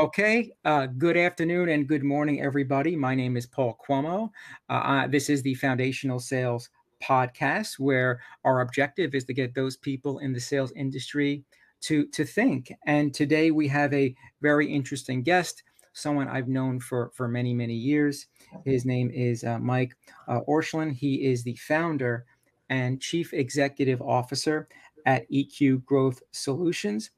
[0.00, 2.96] Okay, uh, good afternoon and good morning, everybody.
[2.96, 4.30] My name is Paul Cuomo.
[4.70, 6.70] Uh, uh, this is the Foundational Sales
[7.04, 11.44] Podcast, where our objective is to get those people in the sales industry
[11.82, 12.72] to, to think.
[12.86, 17.74] And today we have a very interesting guest, someone I've known for, for many, many
[17.74, 18.26] years.
[18.64, 19.94] His name is uh, Mike
[20.28, 20.94] uh, Orscheln.
[20.94, 22.24] He is the founder
[22.70, 24.66] and chief executive officer
[25.06, 27.10] at EQ Growth Solutions,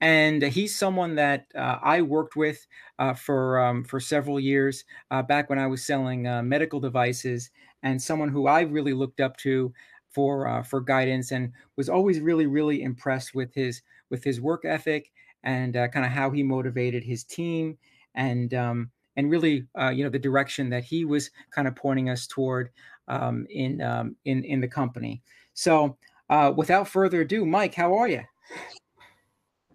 [0.00, 2.66] and he's someone that uh, I worked with
[2.98, 7.50] uh, for um, for several years uh, back when I was selling uh, medical devices,
[7.82, 9.72] and someone who I really looked up to
[10.10, 14.64] for uh, for guidance, and was always really really impressed with his with his work
[14.64, 17.76] ethic and uh, kind of how he motivated his team
[18.14, 22.26] and um, and really you know the direction that he was kind of pointing us
[22.26, 22.70] toward
[23.08, 25.22] um, in um, in in the company.
[25.54, 25.96] So
[26.28, 28.22] uh, without further ado, Mike, how are you?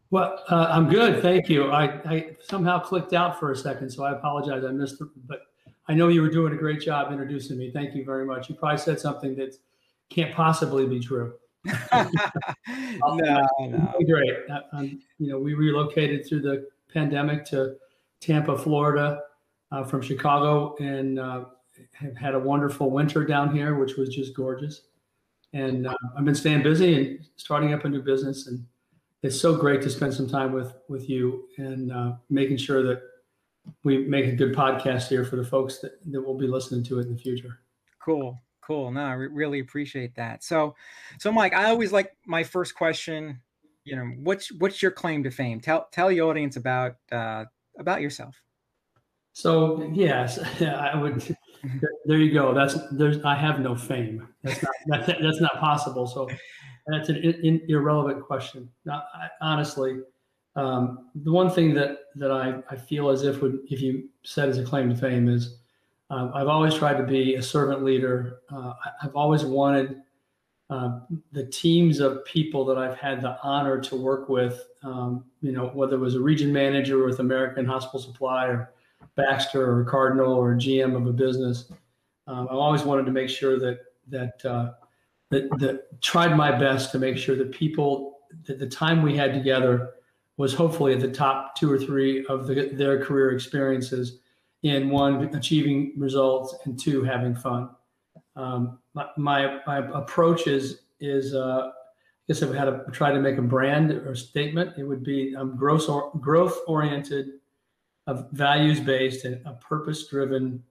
[0.09, 1.71] Well, uh, I'm good, thank you.
[1.71, 4.65] I, I, somehow clicked out for a second, so I apologize.
[4.65, 5.43] I missed, it, but
[5.87, 7.71] I know you were doing a great job introducing me.
[7.71, 8.49] Thank you very much.
[8.49, 9.55] You probably said something that
[10.09, 11.33] can't possibly be true.
[11.93, 13.93] no, no.
[14.05, 14.37] Great.
[14.73, 17.77] Um, you know, we relocated through the pandemic to
[18.19, 19.21] Tampa, Florida,
[19.71, 21.45] uh, from Chicago, and uh,
[21.93, 24.81] have had a wonderful winter down here, which was just gorgeous
[25.53, 28.47] and uh, I've been staying busy and starting up a new business.
[28.47, 28.65] And
[29.23, 33.01] it's so great to spend some time with with you and uh, making sure that
[33.83, 36.99] we make a good podcast here for the folks that, that will be listening to
[36.99, 37.59] it in the future.
[38.03, 38.91] Cool, cool.
[38.91, 40.43] No, I re- really appreciate that.
[40.43, 40.75] So,
[41.19, 43.39] so Mike, I always like my first question.
[43.83, 45.59] You know, what's what's your claim to fame?
[45.59, 47.45] Tell tell the audience about uh,
[47.77, 48.41] about yourself.
[49.33, 51.35] So yes, I would
[52.05, 52.53] there you go.
[52.53, 54.27] That's there's I have no fame.
[54.43, 56.07] That's not that's, that's not possible.
[56.07, 56.29] So
[56.87, 58.69] that's an in, irrelevant question.
[58.85, 59.99] Now, I, honestly,
[60.55, 64.49] um, the one thing that that I, I feel as if would if you said
[64.49, 65.57] as a claim to fame is
[66.09, 68.39] um, I've always tried to be a servant leader.
[68.49, 70.01] Uh, I've always wanted
[70.69, 70.99] uh,
[71.31, 74.61] the teams of people that I've had the honor to work with.
[74.83, 78.73] Um, you know, whether it was a region manager with American Hospital Supply or
[79.15, 81.71] Baxter or Cardinal or GM of a business.
[82.27, 84.71] Um, I always wanted to make sure that that, uh,
[85.29, 89.33] that that tried my best to make sure that people that the time we had
[89.33, 89.91] together
[90.37, 94.19] was hopefully at the top two or three of the, their career experiences
[94.63, 97.69] in one achieving results and two having fun.
[98.35, 101.71] Um, my, my, my approach is is uh, I
[102.27, 105.33] guess if I had to try to make a brand or statement, it would be
[105.37, 107.40] I'm growth or, growth oriented
[108.07, 110.63] a values based and a purpose driven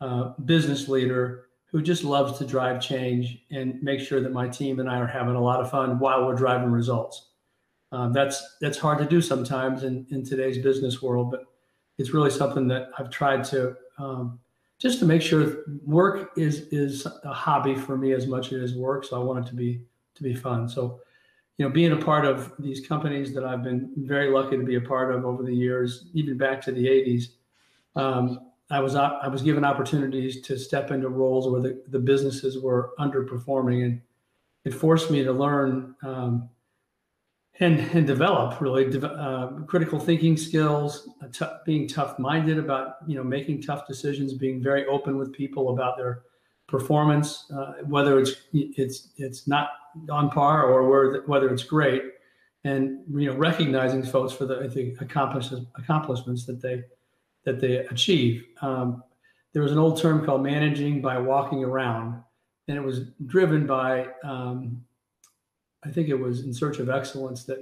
[0.00, 4.80] uh, business leader who just loves to drive change and make sure that my team
[4.80, 7.30] and I are having a lot of fun while we're driving results.
[7.92, 11.44] Um, that's that's hard to do sometimes in, in today's business world, but
[11.98, 14.38] it's really something that I've tried to um,
[14.78, 19.04] just to make sure work is is a hobby for me as much as work.
[19.04, 19.82] So I want it to be
[20.14, 20.68] to be fun.
[20.68, 21.00] So
[21.58, 24.74] you know, being a part of these companies that I've been very lucky to be
[24.74, 27.28] a part of over the years, even back to the 80s,
[27.94, 28.40] um,
[28.70, 32.92] I was I was given opportunities to step into roles where the, the businesses were
[32.98, 34.00] underperforming, and
[34.64, 36.48] it forced me to learn um,
[37.60, 41.08] and and develop really uh, critical thinking skills,
[41.64, 45.96] being tough minded about you know making tough decisions, being very open with people about
[45.96, 46.22] their
[46.66, 49.70] performance, uh, whether it's it's it's not
[50.10, 52.02] on par or whether it's great,
[52.64, 56.84] and you know recognizing folks for the think accomplishments that they
[57.44, 58.44] that they achieve.
[58.62, 59.02] Um,
[59.52, 62.22] there was an old term called managing by walking around,
[62.68, 64.84] and it was driven by um,
[65.84, 67.58] I think it was in search of excellence that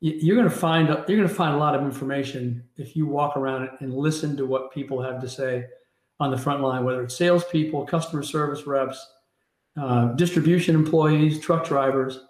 [0.00, 3.36] you're going to find you're going to find a lot of information if you walk
[3.36, 5.64] around and listen to what people have to say
[6.20, 9.14] on the front line, whether it's salespeople, customer service reps,
[9.80, 12.20] uh, distribution employees, truck drivers.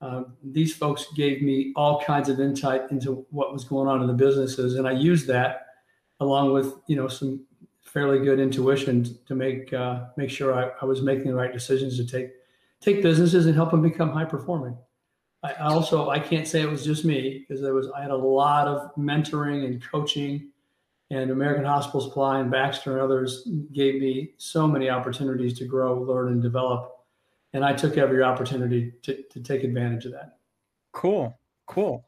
[0.00, 4.06] Uh, these folks gave me all kinds of insight into what was going on in
[4.06, 5.66] the businesses, and I used that
[6.20, 7.44] along with you know some
[7.82, 11.96] fairly good intuition to make uh, make sure I, I, was making the right decisions
[11.96, 12.30] to take
[12.80, 14.76] take businesses and help them become high performing.
[15.42, 18.16] I also I can't say it was just me because there was I had a
[18.16, 20.50] lot of mentoring and coaching
[21.10, 26.00] and American Hospital Supply and Baxter and others gave me so many opportunities to grow,
[26.00, 26.92] learn, and develop.
[27.54, 30.38] And I took every opportunity to, to take advantage of that.
[30.92, 32.06] Cool, cool.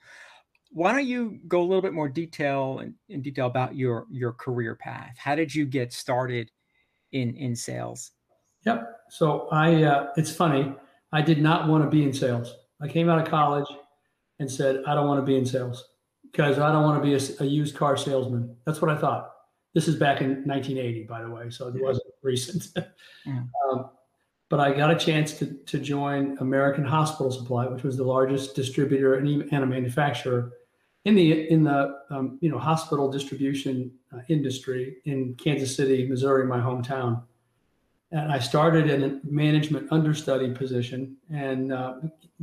[0.73, 4.33] Why don't you go a little bit more detail in, in detail about your your
[4.33, 5.17] career path?
[5.19, 6.51] How did you get started
[7.13, 8.13] in in sales?
[8.67, 9.01] Yep.
[9.09, 10.75] So I, uh, it's funny.
[11.13, 12.55] I did not want to be in sales.
[12.81, 13.67] I came out of college
[14.39, 15.85] and said, I don't want to be in sales.
[16.31, 18.57] Because I don't want to be a, a, used car salesman.
[18.65, 19.33] That's what I thought.
[19.75, 22.69] This is back in 1980, by the way, so it wasn't recent.
[23.27, 23.43] yeah.
[23.71, 23.91] um,
[24.49, 28.57] but I got a chance to, to join American Hospital Supply, which was the largest
[28.57, 30.53] distributor and, and a manufacturer
[31.05, 36.47] in the in the um, you know hospital distribution uh, industry in Kansas City, Missouri,
[36.47, 37.23] my hometown.
[38.13, 41.95] And I started in a management understudy position, and uh,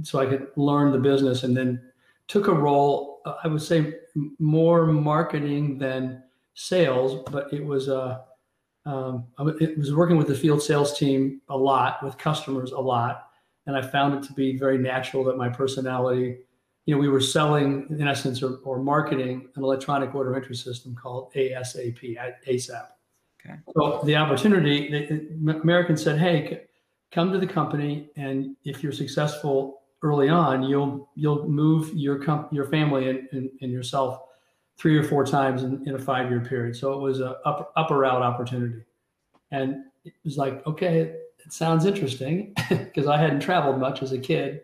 [0.01, 1.81] so I could learn the business, and then
[2.27, 3.21] took a role.
[3.25, 3.95] Uh, I would say
[4.39, 8.19] more marketing than sales, but it was uh,
[8.85, 9.25] um,
[9.59, 13.29] it was working with the field sales team a lot, with customers a lot,
[13.65, 16.39] and I found it to be very natural that my personality
[16.87, 20.95] you know, we were selling, in essence, or, or marketing an electronic order entry system
[20.95, 22.87] called ASAP, ASAP.
[23.45, 23.55] Okay.
[23.73, 26.63] So the opportunity, the, American said, "Hey,
[27.11, 32.51] come to the company, and if you're successful early on, you'll you'll move your comp-
[32.53, 34.21] your family and, and, and, yourself
[34.77, 37.71] three or four times in, in a five year period." So it was a up,
[37.75, 38.83] upper route opportunity,
[39.51, 44.19] and it was like, okay, it sounds interesting because I hadn't traveled much as a
[44.19, 44.61] kid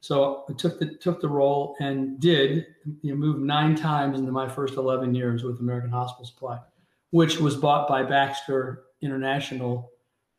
[0.00, 2.66] so I took the took the role and did
[3.02, 6.58] you know, move nine times into my first 11 years with American Hospital Supply,
[7.10, 9.90] which was bought by Baxter International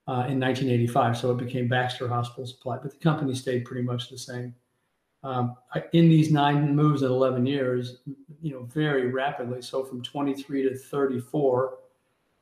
[0.08, 1.18] uh, in 1985.
[1.18, 4.56] So it became Baxter Hospital Supply, but the company stayed pretty much the same.
[5.24, 5.56] Um,
[5.94, 7.98] in these nine moves in 11 years,
[8.42, 9.62] you know, very rapidly.
[9.62, 11.78] So from 23 to 34,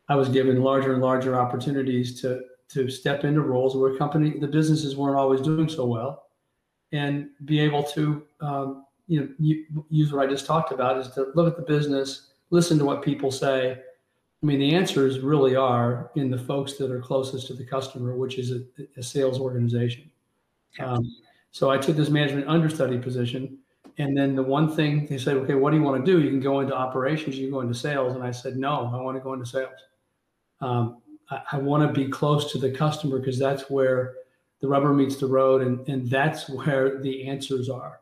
[0.07, 4.47] I was given larger and larger opportunities to to step into roles where company the
[4.47, 6.27] businesses weren't always doing so well
[6.91, 11.31] and be able to um, you know use what I just talked about is to
[11.35, 13.79] look at the business, listen to what people say.
[14.41, 18.15] I mean, the answers really are in the folks that are closest to the customer,
[18.15, 18.61] which is a,
[18.97, 20.09] a sales organization.
[20.79, 21.03] Um,
[21.51, 23.57] so I took this management understudy position.
[23.97, 26.21] And then the one thing they said, okay, what do you want to do?
[26.21, 28.15] You can go into operations, you can go into sales.
[28.15, 29.73] And I said, no, I want to go into sales.
[30.61, 34.13] Um, I, I want to be close to the customer because that's where
[34.61, 38.01] the rubber meets the road, and, and that's where the answers are.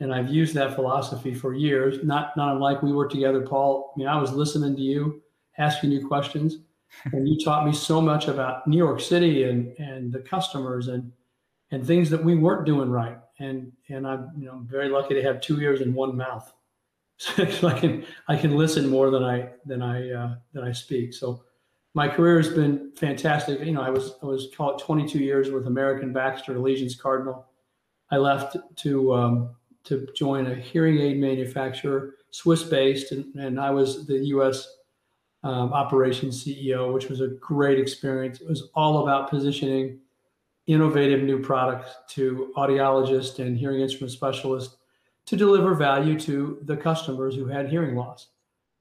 [0.00, 3.92] And I've used that philosophy for years, not, not unlike we worked together, Paul.
[3.94, 5.22] I mean, I was listening to you,
[5.58, 6.58] asking you questions,
[7.12, 11.12] and you taught me so much about New York City and, and the customers and,
[11.70, 13.18] and things that we weren't doing right.
[13.38, 16.52] And, and I'm you know, very lucky to have two ears and one mouth.
[17.50, 21.12] So I can, I can listen more than I, than I, uh, than I speak.
[21.12, 21.44] So
[21.94, 23.60] my career has been fantastic.
[23.60, 27.46] You know, I was I was called 22 years with American Baxter Allegiance Cardinal.
[28.10, 33.70] I left to um, to join a hearing aid manufacturer, Swiss based, and, and I
[33.70, 34.76] was the U.S.
[35.42, 38.42] Um, operations CEO, which was a great experience.
[38.42, 40.00] It was all about positioning
[40.66, 44.76] innovative new products to audiologists and hearing instrument specialists
[45.26, 48.28] to deliver value to the customers who had hearing loss.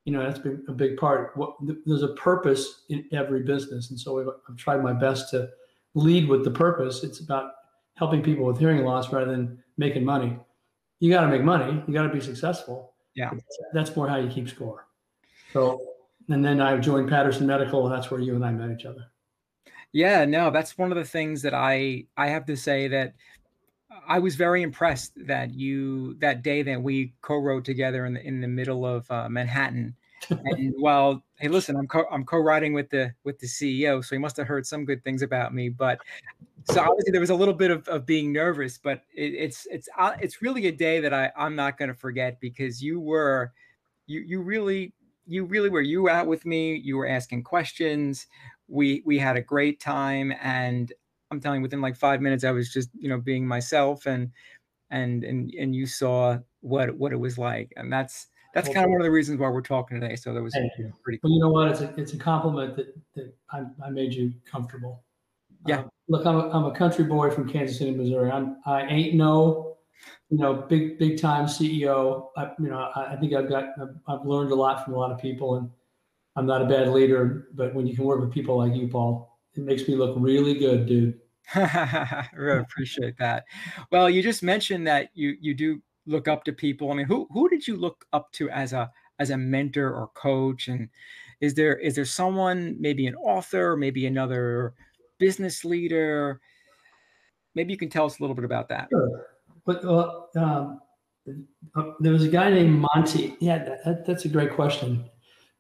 [0.06, 1.36] You know that's been a big part.
[1.38, 5.50] What, there's a purpose in every business and so I've, I've, tried my best to
[5.94, 7.04] lead with the purpose.
[7.04, 7.52] It's about
[7.96, 10.38] helping people with hearing loss rather than making money.
[11.00, 11.84] You got to make money.
[11.88, 12.94] You got to be successful.
[13.16, 13.32] Yeah.
[13.74, 14.88] That's more how you keep score.
[15.54, 15.89] So
[16.30, 19.06] and then i joined patterson medical and that's where you and i met each other.
[19.92, 23.16] Yeah no that's one of the things that i i have to say that
[24.08, 28.42] I was very impressed that you that day that we co-wrote together in the in
[28.42, 29.96] the middle of uh, Manhattan.
[30.30, 34.20] And while hey listen i'm co- i'm co-writing with the with the ceo so he
[34.20, 35.98] must have heard some good things about me but
[36.66, 39.88] so obviously there was a little bit of, of being nervous but it, it's it's
[39.98, 43.54] uh, it's really a day that i i'm not going to forget because you were
[44.08, 44.92] you you really
[45.30, 48.28] you really were you were out with me you were asking questions
[48.68, 50.94] we we had a great time and
[51.32, 54.32] i'm telling you within like five minutes i was just you know being myself and
[54.90, 58.92] and and and you saw what what it was like and that's that's kind of
[58.92, 60.16] one of the reasons why we're talking today.
[60.16, 60.92] So that was you.
[61.04, 61.30] pretty cool.
[61.30, 61.68] Well, you know what?
[61.70, 65.04] It's a, it's a compliment that, that I, I made you comfortable.
[65.68, 65.82] Yeah.
[65.82, 68.32] Uh, look, I'm a, I'm a country boy from Kansas City, Missouri.
[68.32, 69.69] I'm, I ain't no,
[70.30, 72.30] you know, big, big time CEO.
[72.38, 73.66] I, you know, I, I think I've got,
[74.08, 75.70] I've learned a lot from a lot of people and
[76.36, 79.38] I'm not a bad leader, but when you can work with people like you, Paul,
[79.56, 81.20] it makes me look really good, dude.
[81.56, 83.46] I really appreciate that.
[83.92, 86.92] Well, you just mentioned that you you do look up to people?
[86.92, 90.10] I mean, who who did you look up to as a as a mentor or
[90.10, 90.68] coach?
[90.68, 90.90] And
[91.42, 94.74] is there is there someone, maybe an author, maybe another
[95.18, 96.40] business leader?
[97.56, 98.88] Maybe you can tell us a little bit about that.
[98.92, 99.26] Sure.
[99.70, 100.82] But uh, um,
[101.76, 103.36] uh, there was a guy named Monty.
[103.40, 105.08] Yeah, that, that, that's a great question.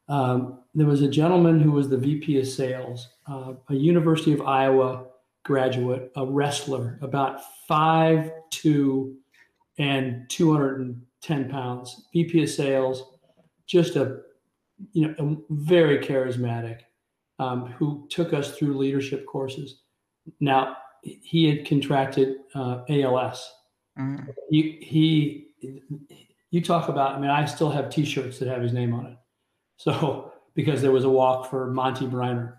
[0.07, 4.41] Um, there was a gentleman who was the VP of sales, uh, a University of
[4.41, 5.05] Iowa
[5.45, 9.15] graduate, a wrestler, about five two
[9.77, 12.07] and 210 pounds.
[12.11, 13.03] VP of sales,
[13.67, 14.21] just a
[14.93, 16.79] you know a very charismatic,
[17.37, 19.81] um, who took us through leadership courses.
[20.39, 23.53] Now he had contracted uh, ALS.
[23.97, 24.27] Mm.
[24.49, 25.47] He,
[26.51, 27.15] you talk about.
[27.15, 29.17] I mean, I still have T-shirts that have his name on it.
[29.77, 32.55] So because there was a walk for Monty Briner,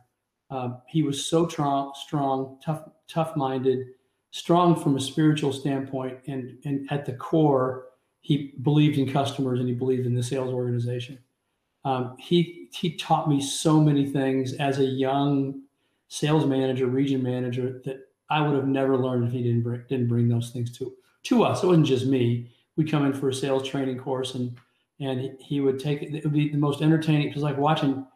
[0.50, 3.86] um, he was so strong, strong, tough, tough-minded,
[4.30, 7.86] strong from a spiritual standpoint, and and at the core,
[8.20, 11.18] he believed in customers and he believed in the sales organization.
[11.84, 15.62] Um, he he taught me so many things as a young
[16.08, 20.08] sales manager, region manager that I would have never learned if he didn't bring, didn't
[20.08, 20.92] bring those things to
[21.24, 21.62] to us.
[21.62, 22.50] It wasn't just me.
[22.76, 24.56] We'd come in for a sales training course and
[25.00, 26.14] and he would take it.
[26.14, 27.28] It would be the most entertaining.
[27.28, 28.06] It was like watching,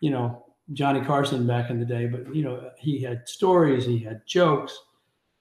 [0.00, 0.44] you know,
[0.74, 2.06] Johnny Carson back in the day.
[2.06, 4.78] But you know, he had stories, he had jokes,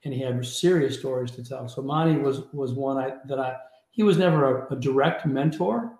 [0.03, 1.68] and he had serious stories to tell.
[1.68, 3.56] So Monty was was one I that I.
[3.92, 6.00] He was never a, a direct mentor,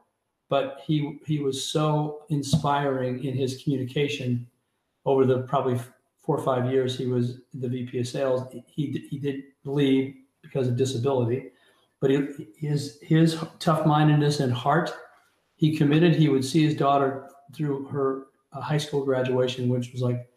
[0.50, 4.48] but he he was so inspiring in his communication
[5.06, 5.80] over the probably
[6.22, 8.54] four or five years he was the VP of sales.
[8.68, 11.52] He he did leave because of disability,
[12.00, 14.94] but he, his his tough mindedness and heart,
[15.56, 16.16] he committed.
[16.16, 20.30] He would see his daughter through her uh, high school graduation, which was like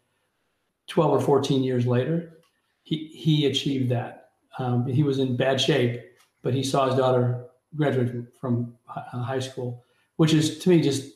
[0.87, 2.39] twelve or fourteen years later.
[2.83, 4.29] He he achieved that.
[4.57, 6.01] Um, he was in bad shape,
[6.41, 7.45] but he saw his daughter
[7.75, 9.83] graduate from, from uh, high school
[10.17, 11.13] which is to me just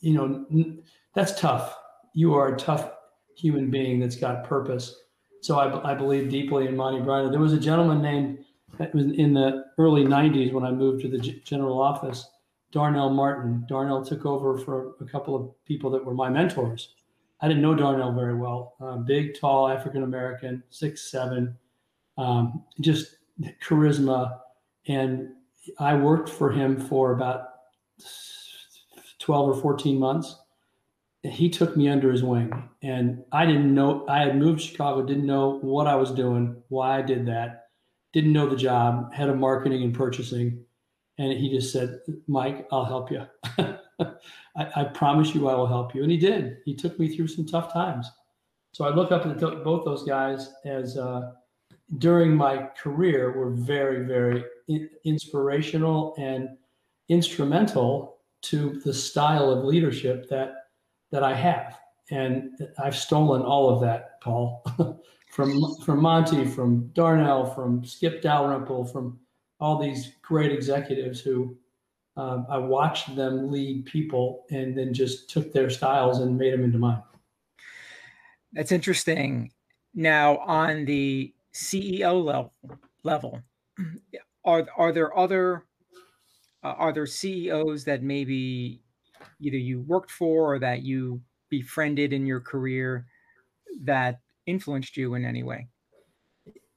[0.00, 0.46] you know
[1.14, 1.76] that's tough
[2.14, 2.92] you are a tough
[3.36, 5.02] human being that's got purpose
[5.46, 8.44] so i, I believe deeply in monty briner there was a gentleman named
[8.94, 12.28] in the early 90s when i moved to the general office
[12.76, 13.64] darnell martin.
[13.68, 16.94] Darnell took over for a couple of people that were my mentors.
[17.40, 18.74] I didn't know darnell very well.
[18.80, 21.56] Uh, big tall african american six seven.
[22.18, 23.16] Um, just
[23.62, 24.40] charisma.
[24.88, 25.30] And
[25.78, 27.48] i worked for him for about
[29.18, 30.36] 12 or 14 months.
[31.22, 32.68] He took me under his wing.
[32.82, 36.62] And I didn't know, I had moved to Chicago, didn't know what I was doing,
[36.68, 37.68] why I did that,
[38.12, 40.64] didn't know the job, head of marketing and purchasing.
[41.18, 43.26] And he just said, Mike, I'll help you.
[43.98, 46.02] I, I, promise you I will help you.
[46.02, 46.58] And he did.
[46.64, 48.10] He took me through some tough times.
[48.72, 51.32] So I look up to both those guys as uh,
[51.98, 56.50] during my career were very, very in- inspirational and
[57.08, 60.65] instrumental to the style of leadership that
[61.10, 61.78] that I have.
[62.10, 62.50] And
[62.82, 64.64] I've stolen all of that, Paul,
[65.30, 69.18] from from Monty, from Darnell, from Skip Dalrymple, from
[69.58, 71.56] all these great executives who
[72.16, 76.64] um, I watched them lead people and then just took their styles and made them
[76.64, 77.02] into mine.
[78.52, 79.52] That's interesting.
[79.94, 82.52] Now, on the CEO level,
[83.02, 83.42] level
[84.44, 85.64] are are there other
[86.62, 88.82] uh, are there CEOs that maybe
[89.40, 93.06] either you worked for or that you befriended in your career
[93.82, 95.68] that influenced you in any way?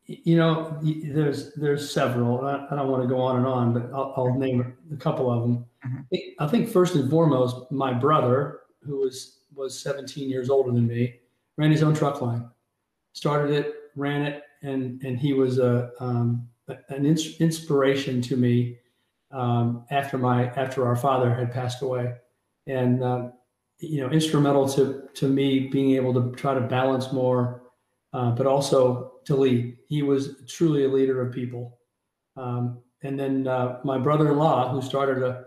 [0.06, 2.44] You know, there's there's several.
[2.44, 5.32] I, I don't want to go on and on, but I'll, I'll name a couple
[5.32, 5.66] of them.
[5.86, 6.18] Mm-hmm.
[6.40, 11.20] I think first and foremost, my brother, who was was 17 years older than me,
[11.58, 12.50] ran his own truck line,
[13.14, 16.48] started it, ran it, and and he was a um,
[16.90, 18.78] an ins- inspiration to me
[19.32, 22.16] um, after my after our father had passed away,
[22.70, 23.34] and um,
[23.80, 27.64] you know instrumental to to me being able to try to balance more,
[28.14, 29.78] uh, but also to lead.
[29.88, 31.80] He was truly a leader of people.
[32.38, 35.46] Um, and then uh, my brother-in-law, who started a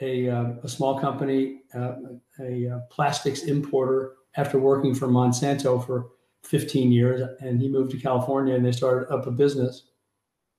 [0.00, 1.94] a, uh, a small company, uh,
[2.40, 6.08] a, a, plastics importer, after working for Monsanto for
[6.42, 9.84] 15 years, and he moved to California and they started up a business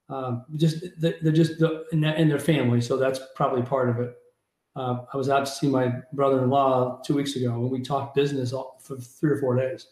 [0.10, 4.16] um, just they're just the, in, their family, so that's probably part of it.
[4.76, 8.52] Uh, I was out to see my brother-in-law two weeks ago, and we talked business
[8.54, 9.88] all, for three or four days.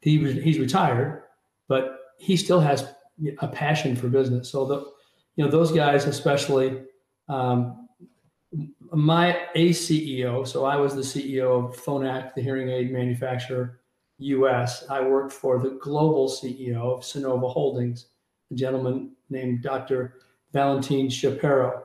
[0.00, 1.24] He was he's retired,
[1.68, 2.92] but he still has
[3.40, 4.50] a passion for business.
[4.50, 4.92] So the
[5.36, 6.82] you know those guys, especially
[7.28, 7.88] um,
[8.92, 10.46] my a CEO.
[10.46, 13.80] So I was the CEO of Phonak, the hearing aid manufacturer,
[14.18, 14.84] U.S.
[14.88, 18.06] I worked for the global CEO of Sonova Holdings
[18.50, 20.14] a gentleman named Dr.
[20.52, 21.82] Valentin Chapero,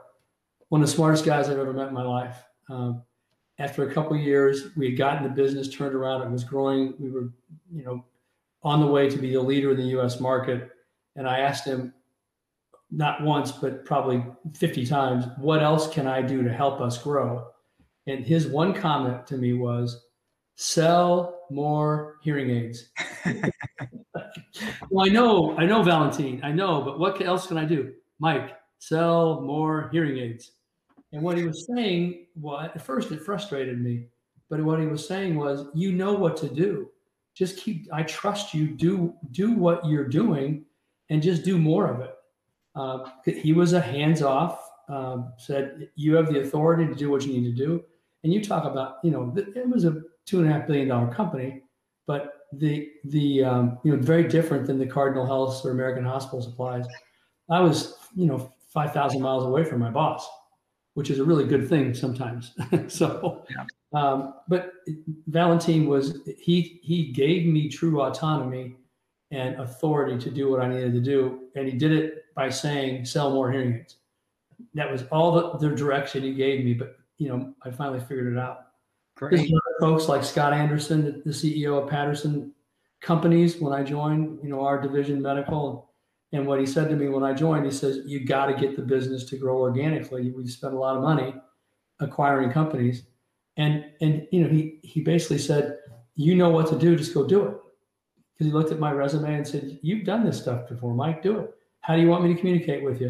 [0.70, 2.44] one of the smartest guys I've ever met in my life.
[2.70, 3.04] Um,
[3.60, 6.22] after a couple years, we had gotten the business turned around.
[6.24, 6.94] It was growing.
[7.00, 7.32] We were,
[7.72, 8.06] you know,
[8.64, 10.20] on the way to be the leader in the U.S.
[10.20, 10.72] market.
[11.16, 11.94] And I asked him,
[12.92, 17.48] not once, but probably 50 times, what else can I do to help us grow?
[18.08, 20.06] And his one comment to me was,
[20.56, 22.90] sell more hearing aids.
[24.90, 27.94] well, I know, I know, Valentine, I know, but what else can I do?
[28.20, 28.58] Mike,
[28.88, 30.52] sell more hearing aids.
[31.12, 34.08] And what he was saying, well, at first it frustrated me,
[34.50, 36.90] but what he was saying was, you know what to do.
[37.34, 37.88] Just keep.
[37.92, 38.68] I trust you.
[38.68, 40.66] Do do what you're doing,
[41.10, 42.16] and just do more of it.
[42.76, 44.62] Uh, he was a hands off.
[44.88, 47.84] Um, said you have the authority to do what you need to do.
[48.24, 51.14] And you talk about, you know, it was a two and a half billion dollar
[51.14, 51.64] company,
[52.08, 56.42] but the the um, you know very different than the Cardinal Health or American Hospital
[56.42, 56.86] Supplies.
[57.50, 60.30] I was, you know, five thousand miles away from my boss
[60.96, 62.54] which is a really good thing sometimes.
[62.88, 63.66] so, yeah.
[63.94, 64.72] um, but
[65.28, 68.76] Valentine was he he gave me true autonomy
[69.32, 73.06] and authority to do what I needed to do, and he did it by saying
[73.06, 73.98] sell more hearing aids.
[74.74, 76.74] That was all the, the direction he gave me.
[76.74, 78.68] But you know, I finally figured it out.
[79.18, 79.50] Great.
[79.80, 82.54] folks like Scott Anderson, the CEO of Patterson
[83.02, 85.85] Companies, when I joined, you know, our division medical
[86.36, 88.76] and what he said to me when I joined, he says, You got to get
[88.76, 90.32] the business to grow organically.
[90.32, 91.34] We spent a lot of money
[92.02, 93.04] acquiring companies.
[93.58, 95.78] And and you know, he he basically said,
[96.16, 97.56] You know what to do, just go do it.
[98.34, 101.40] Because he looked at my resume and said, You've done this stuff before, Mike, do
[101.40, 101.52] it.
[101.80, 103.10] How do you want me to communicate with you?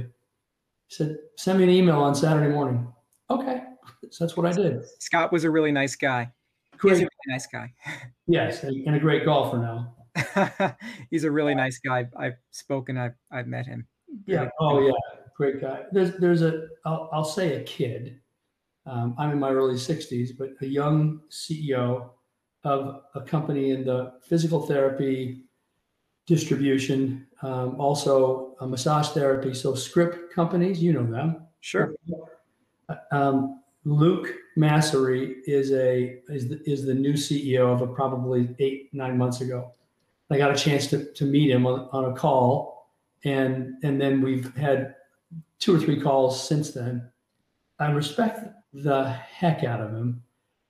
[0.88, 2.88] He said, Send me an email on Saturday morning.
[3.32, 3.63] Okay.
[4.12, 4.84] So that's what I did.
[5.00, 6.32] Scott was a really nice guy.
[6.77, 6.91] Great.
[6.91, 7.74] He's a really nice guy.
[8.27, 9.96] Yes, and a great golfer now.
[11.10, 12.07] he's a really nice guy.
[12.17, 12.98] I've spoken.
[12.98, 13.88] I've I've met him.
[14.25, 14.50] Yeah.
[14.60, 14.93] Oh yeah,
[15.36, 15.84] great guy.
[15.91, 18.19] There's there's a I'll, I'll say a kid.
[18.86, 22.10] Um, I'm in my early 60s, but a young CEO
[22.63, 25.45] of a company in the physical therapy
[26.27, 29.53] distribution, um, also a massage therapy.
[29.53, 31.48] So Scrip companies, you know them.
[31.62, 31.93] Sure.
[33.12, 38.89] Um, Luke Massery is a is the, is the new CEO of a probably eight
[38.93, 39.72] nine months ago.
[40.32, 42.91] I got a chance to, to meet him on, on a call,
[43.24, 44.96] and and then we've had
[45.60, 47.10] two or three calls since then.
[47.79, 50.24] I respect the heck out of him.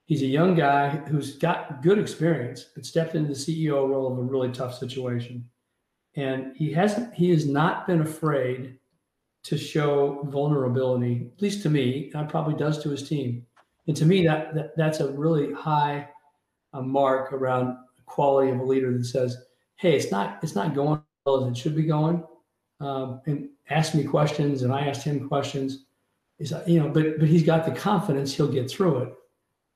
[0.05, 4.19] He's a young guy who's got good experience, but stepped into the CEO role of
[4.19, 5.49] a really tough situation.
[6.15, 8.77] And he hasn't, he has not been afraid
[9.43, 13.45] to show vulnerability, at least to me, and probably does to his team.
[13.87, 16.07] And to me, that, that that's a really high
[16.73, 19.37] uh, mark around quality of a leader that says,
[19.77, 22.23] "Hey, it's not it's not going well as it should be going,"
[22.79, 25.85] um, and ask me questions, and I asked him questions.
[26.39, 29.13] Is you know, but but he's got the confidence he'll get through it,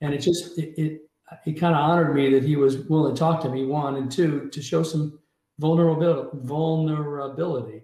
[0.02, 1.02] and it just it it,
[1.46, 3.66] it kind of honored me that he was willing to talk to me.
[3.66, 5.20] One and two to show some
[5.60, 7.84] vulnerability vulnerability,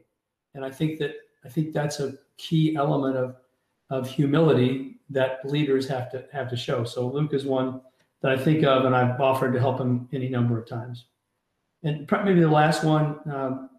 [0.54, 3.38] and I think that I think that's a key element of
[3.90, 6.84] of humility that leaders have to have to show.
[6.84, 7.82] So Luke is one
[8.22, 11.06] that I think of, and I've offered to help him any number of times.
[11.86, 13.70] And maybe the last one um,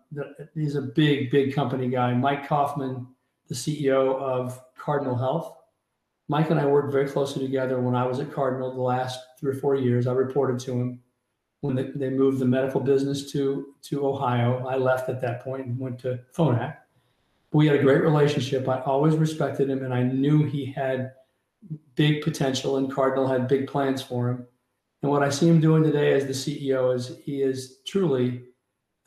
[0.55, 3.07] he's a big, big company guy, Mike Kaufman,
[3.49, 5.53] the CEO of Cardinal Health.
[6.29, 9.53] Mike and I worked very closely together when I was at Cardinal the last three
[9.53, 10.07] or four years.
[10.07, 11.01] I reported to him
[11.61, 14.67] when they, they moved the medical business to, to Ohio.
[14.67, 16.77] I left at that point and went to Phonak.
[17.53, 18.69] We had a great relationship.
[18.69, 21.13] I always respected him, and I knew he had
[21.95, 24.47] big potential, and Cardinal had big plans for him.
[25.03, 28.43] And what I see him doing today as the CEO is he is truly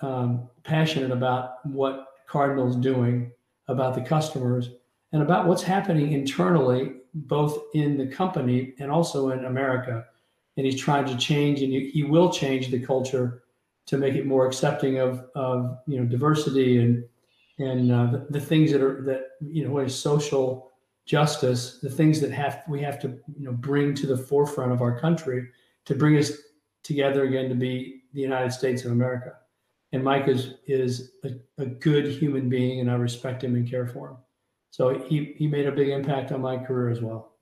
[0.01, 3.31] um, passionate about what Cardinal's doing,
[3.67, 4.69] about the customers,
[5.11, 10.05] and about what's happening internally, both in the company and also in America.
[10.57, 13.43] And he's trying to change, and he will change the culture
[13.87, 17.03] to make it more accepting of, of you know diversity and
[17.57, 20.71] and uh, the, the, things that are that you know is social
[21.05, 24.81] justice, the things that have we have to you know bring to the forefront of
[24.81, 25.47] our country
[25.89, 26.31] to bring us
[26.83, 29.33] together again to be the United States of America.
[29.91, 33.87] And Mike is is a, a good human being, and I respect him and care
[33.87, 34.17] for him.
[34.69, 37.33] So he he made a big impact on my career as well.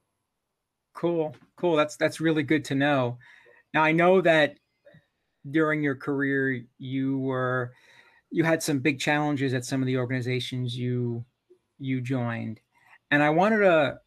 [0.94, 1.76] Cool, cool.
[1.76, 3.18] That's that's really good to know.
[3.74, 4.58] Now I know that
[5.52, 7.74] during your career you were
[8.32, 11.26] you had some big challenges at some of the organizations you
[11.80, 12.60] you joined
[13.12, 14.00] and I wanted to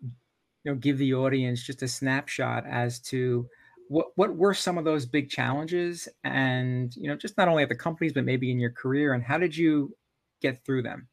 [0.00, 3.46] you know give the audience just a snapshot as to
[3.88, 6.08] what what were some of those big challenges?
[6.24, 9.22] And you know just not only at the companies but maybe in your career and
[9.22, 9.94] how did you
[10.40, 11.08] get through them?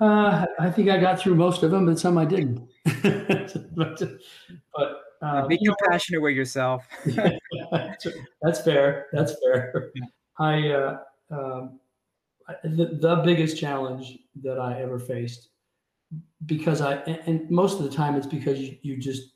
[0.00, 2.68] Uh, i think i got through most of them but some i didn't.
[3.74, 4.00] But,
[4.74, 6.86] but uh, be compassionate with yourself.
[8.42, 9.90] That's fair that's fair.
[10.38, 10.98] I uh,
[11.30, 11.80] um,
[12.62, 15.48] the, the biggest challenge that I ever faced
[16.46, 16.94] because I
[17.26, 19.32] and most of the time it's because you, you just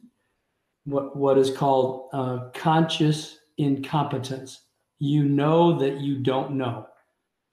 [0.85, 4.62] what what is called uh, conscious incompetence.
[4.99, 6.87] You know that you don't know.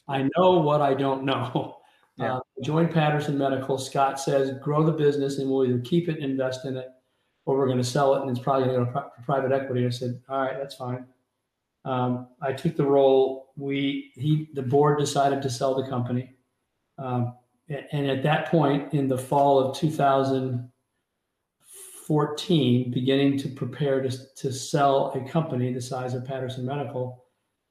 [0.08, 1.76] I know what I don't know.
[2.20, 2.36] Yeah.
[2.36, 3.78] Uh, joined Patterson Medical.
[3.78, 6.89] Scott says, grow the business and we'll either keep it and invest in it
[7.46, 9.86] or we're going to sell it and it's probably going to go to private equity.
[9.86, 11.06] I said, all right, that's fine.
[11.86, 13.54] Um, I took the role.
[13.56, 16.36] We, he, the board decided to sell the company.
[16.98, 17.36] Um,
[17.70, 19.78] and at that point in the fall of
[22.10, 27.24] 2014, beginning to prepare to, to sell a company the size of Patterson Medical,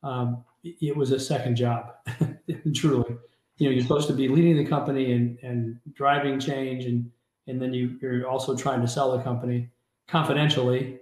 [0.05, 1.95] um, it was a second job,
[2.75, 3.17] truly.
[3.57, 7.11] You know, you're supposed to be leading the company and, and driving change, and
[7.49, 9.71] and then you, you're also trying to sell the company
[10.07, 11.01] confidentially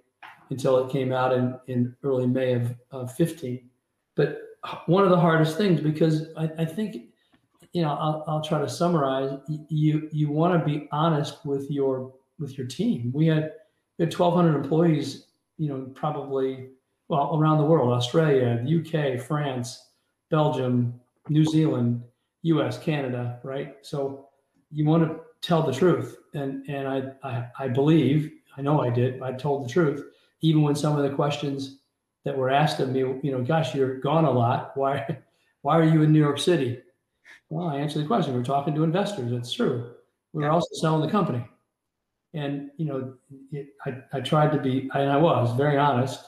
[0.48, 3.68] until it came out in, in early May of, of 15.
[4.14, 4.40] But
[4.86, 7.08] one of the hardest things, because I, I think
[7.72, 9.38] you know, I'll, I'll try to summarize.
[9.68, 13.10] You you want to be honest with your with your team.
[13.14, 13.52] We had
[13.98, 15.26] we had 1,200 employees.
[15.58, 16.68] You know, probably
[17.08, 19.90] well around the world: Australia, the UK, France,
[20.30, 22.02] Belgium, New Zealand,
[22.42, 23.40] U.S., Canada.
[23.42, 23.76] Right.
[23.82, 24.28] So
[24.70, 28.90] you want to tell the truth, and and I I, I believe I know I
[28.90, 29.22] did.
[29.22, 30.04] I told the truth,
[30.40, 31.78] even when some of the questions
[32.24, 34.76] that were asked of me, you know, gosh, you're gone a lot.
[34.76, 35.18] Why
[35.62, 36.80] why are you in New York City?
[37.48, 38.34] Well, I answered the question.
[38.34, 39.32] We're talking to investors.
[39.32, 39.92] It's true.
[40.32, 41.44] We are also selling the company.
[42.36, 43.14] And, you know,
[43.50, 46.22] it, I, I tried to be, and I was very honest,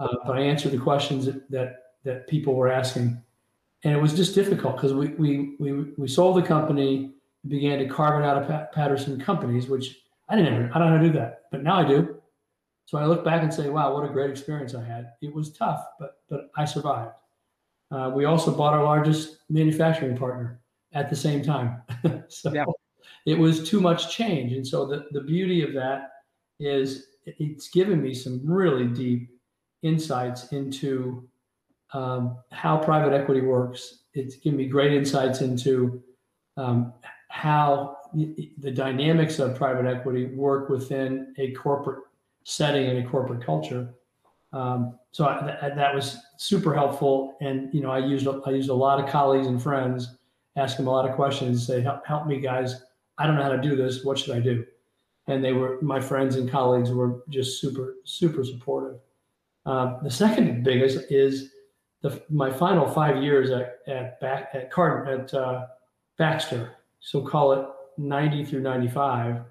[0.00, 3.22] uh, but I answered the questions that, that, that people were asking.
[3.84, 7.14] And it was just difficult because we, we, we, we sold the company,
[7.48, 10.96] began to carve it out of Patterson companies, which I didn't ever, I don't know
[10.96, 12.16] how to do that, but now I do.
[12.86, 15.12] So I look back and say, wow, what a great experience I had.
[15.20, 17.12] It was tough, but, but I survived.
[17.90, 20.60] Uh, we also bought our largest manufacturing partner
[20.94, 21.82] at the same time.
[22.28, 22.64] so yeah.
[23.26, 24.52] It was too much change.
[24.52, 26.10] And so the, the beauty of that
[26.58, 29.30] is it's given me some really deep
[29.82, 31.28] insights into
[31.92, 34.04] um, how private equity works.
[34.14, 36.02] It's given me great insights into
[36.56, 36.92] um,
[37.28, 42.00] how the dynamics of private equity work within a corporate
[42.44, 43.94] setting and a corporate culture.
[44.52, 47.36] Um, so I, that, that was super helpful.
[47.40, 50.16] And, you know, I used, I used a lot of colleagues and friends,
[50.56, 52.82] ask them a lot of questions, say, help, help me guys.
[53.22, 54.04] I don't know how to do this.
[54.04, 54.66] What should I do?
[55.28, 58.98] And they were, my friends and colleagues were just super, super supportive.
[59.64, 61.52] Um, the second biggest is
[62.00, 65.66] the, my final five years at, at back at Card at uh,
[66.18, 66.72] Baxter.
[66.98, 67.64] So call it
[67.96, 69.42] 90 through 95.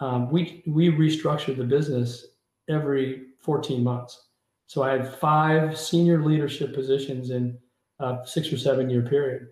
[0.00, 2.26] Um, we, we restructured the business
[2.68, 4.24] every 14 months.
[4.66, 7.56] So I had five senior leadership positions in
[8.00, 9.50] a six or seven year period.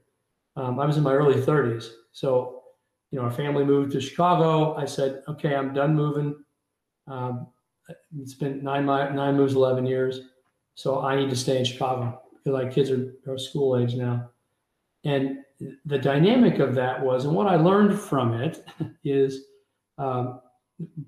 [0.57, 1.91] Um, I was in my early 30s.
[2.11, 2.56] So,
[3.17, 4.75] you know, our family moved to Chicago.
[4.75, 6.37] I said, okay, I'm done moving.
[7.07, 7.47] Um,
[8.21, 10.21] it's been nine, nine moves, 11 years.
[10.75, 14.29] So I need to stay in Chicago because my kids are, are school age now.
[15.05, 15.39] And
[15.87, 18.67] the dynamic of that was, and what I learned from it
[19.05, 19.47] is
[19.97, 20.43] um,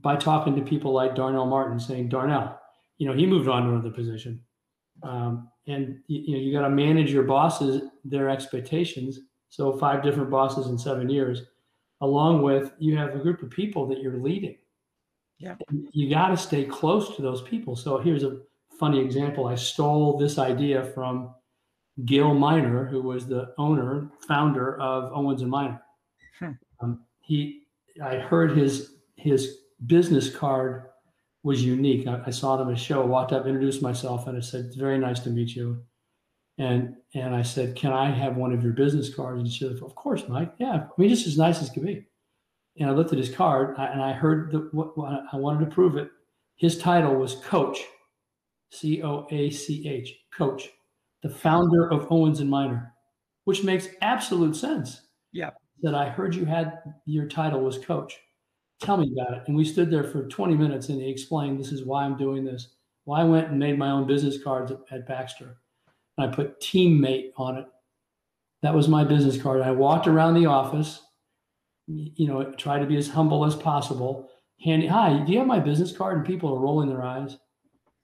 [0.01, 2.59] by talking to people like Darnell Martin, saying, Darnell,
[2.97, 4.41] you know, he moved on to another position.
[5.03, 9.21] Um, and you, you know, you got to manage your bosses, their expectations.
[9.51, 11.43] So five different bosses in seven years,
[12.01, 14.57] along with you have a group of people that you're leading.
[15.39, 15.55] Yeah.
[15.93, 17.77] You got to stay close to those people.
[17.77, 18.41] So here's a
[18.79, 19.47] funny example.
[19.47, 21.35] I stole this idea from
[22.05, 25.81] Gil Minor, who was the owner, founder of Owens and Minor.
[26.39, 26.51] Hmm.
[26.81, 27.63] Um, he,
[28.03, 30.85] I heard his his business card
[31.43, 32.07] was unique.
[32.07, 34.77] I, I saw them at a show, walked up, introduced myself, and I said, "It's
[34.77, 35.83] very nice to meet you."
[36.59, 39.83] And and I said, "Can I have one of your business cards?" And she said,
[39.83, 40.55] "Of course, Mike.
[40.59, 42.05] Yeah, I mean, just as nice as could be."
[42.79, 45.75] And I looked at his card, and I heard the, what, what I wanted to
[45.75, 46.11] prove it.
[46.57, 47.79] His title was Coach,
[48.71, 50.71] C O A C H, Coach,
[51.23, 52.93] the founder of Owens and Minor,
[53.45, 55.03] which makes absolute sense.
[55.33, 55.51] Yeah.
[55.83, 58.19] That I heard you had your title was Coach
[58.81, 59.43] tell me about it.
[59.47, 62.45] And we stood there for 20 minutes and he explained, this is why I'm doing
[62.45, 62.69] this.
[63.05, 65.57] Why well, I went and made my own business cards at, at Baxter.
[66.19, 67.67] And I put teammate on it.
[68.61, 69.63] That was my business card.
[69.63, 71.01] I walked around the office,
[71.87, 74.29] you know, try to be as humble as possible.
[74.63, 76.17] Handy, hi, do you have my business card?
[76.19, 77.39] And people are rolling their eyes.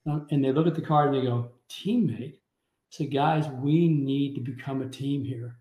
[0.07, 2.35] And they look at the card and they go, teammate?
[2.35, 2.39] I
[2.91, 5.57] said, guys, we need to become a team here.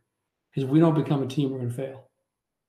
[0.52, 2.10] Because if we don't become a team, we're going to fail.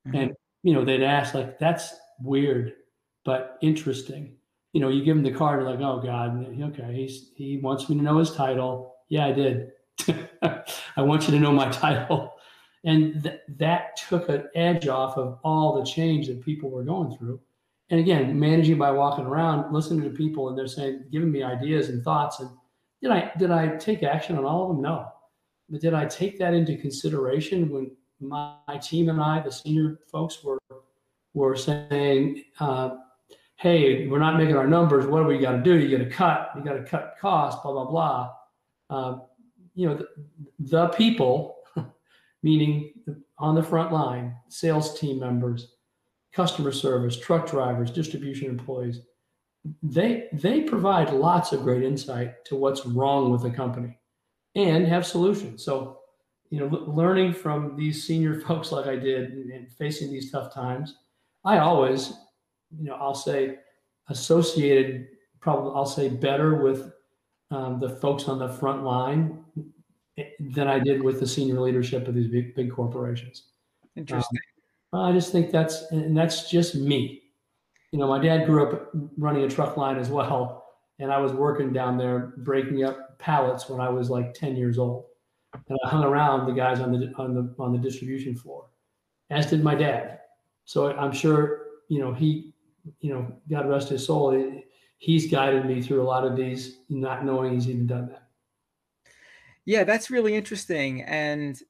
[0.09, 0.17] Mm-hmm.
[0.17, 2.73] And, you know, they'd ask, like, that's weird,
[3.27, 4.37] but interesting.
[4.73, 7.97] You know, you give him the card, like, oh God, okay, he's he wants me
[7.97, 8.94] to know his title.
[9.09, 9.73] Yeah, I did.
[10.43, 12.35] I want you to know my title.
[12.85, 17.17] And th- that took an edge off of all the change that people were going
[17.17, 17.41] through.
[17.91, 21.89] And again, managing by walking around, listening to people, and they're saying, giving me ideas
[21.89, 22.41] and thoughts.
[22.41, 22.51] And
[23.03, 24.83] did I did I take action on all of them?
[24.83, 25.07] No.
[25.69, 27.91] But did I take that into consideration when
[28.21, 30.59] my team and I, the senior folks, were
[31.35, 32.97] were saying, uh,
[33.57, 35.07] "Hey, we're not making our numbers.
[35.07, 35.79] What do we got to do?
[35.79, 36.51] You got to cut.
[36.57, 37.63] You got to cut costs.
[37.63, 38.33] Blah blah blah."
[38.95, 39.19] Uh,
[39.75, 40.07] you know, the,
[40.61, 41.57] the people,
[42.45, 42.93] meaning
[43.39, 45.75] on the front line, sales team members,
[46.33, 49.01] customer service, truck drivers, distribution employees,
[49.83, 53.99] they they provide lots of great insight to what's wrong with the company
[54.55, 55.65] and have solutions.
[55.65, 55.99] So,
[56.51, 60.95] you know, learning from these senior folks like I did and facing these tough times,
[61.45, 62.13] I always,
[62.79, 63.57] you know, I'll say
[64.09, 65.09] associated
[65.41, 66.93] probably I'll say better with
[67.55, 69.45] um, the folks on the front line
[70.41, 73.45] than I did with the senior leadership of these big, big corporations.
[73.97, 74.39] Interesting.
[74.93, 77.23] Um, I just think that's, and that's just me.
[77.93, 80.65] You know, my dad grew up running a truck line as well,
[80.99, 84.79] and I was working down there breaking up pallets when I was like 10 years
[84.79, 85.05] old.
[85.69, 88.67] And I hung around the guys on the on the on the distribution floor,
[89.31, 90.19] as did my dad.
[90.65, 92.55] So I'm sure, you know, he,
[93.01, 94.33] you know, God rest his soul,
[95.05, 98.23] he's guided me through a lot of these, not knowing he's even done that.
[99.67, 101.03] Yeah, that's really interesting.
[101.03, 101.61] And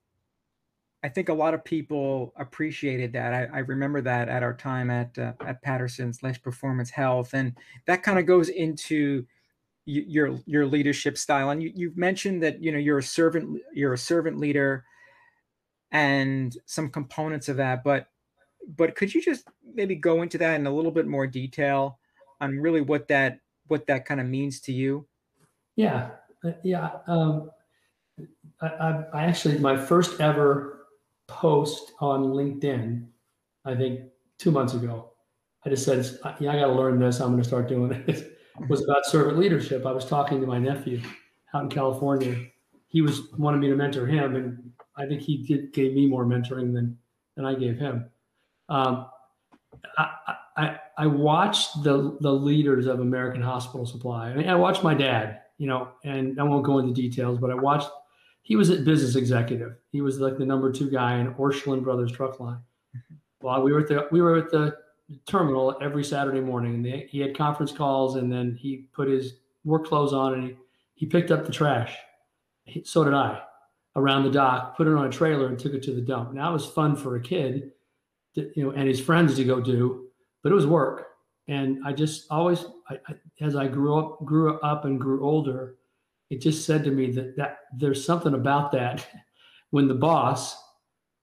[1.03, 3.35] I think a lot of people appreciated that.
[3.35, 7.55] I, I remember that at our time at uh, at Patterson slash Performance Health, and
[7.87, 9.27] that kind of goes into
[9.85, 11.51] your your leadership style.
[11.51, 14.85] And you, you've mentioned that you know you're a servant you're a servant leader,
[15.91, 17.83] and some components of that.
[17.83, 18.07] But
[18.77, 21.99] but could you just maybe go into that in a little bit more detail
[22.41, 25.07] on really what that what that kind of means to you?
[25.77, 26.11] Yeah,
[26.45, 26.91] uh, yeah.
[27.07, 27.51] Um,
[28.61, 30.87] I, I, actually my first ever
[31.27, 33.07] post on LinkedIn,
[33.65, 34.01] I think
[34.39, 35.11] two months ago.
[35.67, 36.07] I just said,
[36.41, 37.21] yeah, I got to learn this.
[37.21, 38.39] I'm going to start doing it.
[38.69, 39.87] was about servant leadership.
[39.87, 41.01] I was talking to my nephew
[41.55, 42.37] out in California.
[42.89, 46.25] He was wanted me to mentor him, and I think he did, gave me more
[46.25, 46.97] mentoring than
[47.35, 48.09] than I gave him.
[48.69, 49.07] Um,
[49.99, 54.31] I, I, I watched the the leaders of American Hospital Supply.
[54.31, 57.51] I, mean, I watched my dad, you know, and I won't go into details, but
[57.51, 57.91] I watched
[58.43, 59.75] he was a business executive.
[59.91, 62.59] He was like the number two guy in Orscheln Brothers truck line.
[62.97, 63.15] Mm-hmm.
[63.41, 64.77] Well, we were at the we were at the
[65.27, 69.35] terminal every Saturday morning, and they, he had conference calls, and then he put his
[69.65, 70.57] work clothes on, and he
[70.95, 71.97] he picked up the trash.
[72.65, 73.43] He, so did I
[73.97, 76.33] around the dock, put it on a trailer, and took it to the dump.
[76.33, 77.73] Now it was fun for a kid,
[78.35, 80.04] to, you know, and his friends to go do,
[80.45, 81.09] but it was work.
[81.49, 85.77] And I just always, I, I, as I grew up, grew up and grew older,
[86.31, 89.05] it just said to me that, that there's something about that
[89.71, 90.57] when the boss,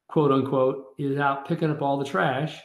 [0.10, 2.60] quote unquote, is out picking up all the trash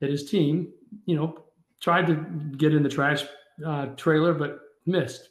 [0.00, 0.72] that his team,
[1.04, 1.44] you know,
[1.80, 2.14] tried to
[2.56, 3.24] get in the trash
[3.66, 5.28] uh, trailer but missed.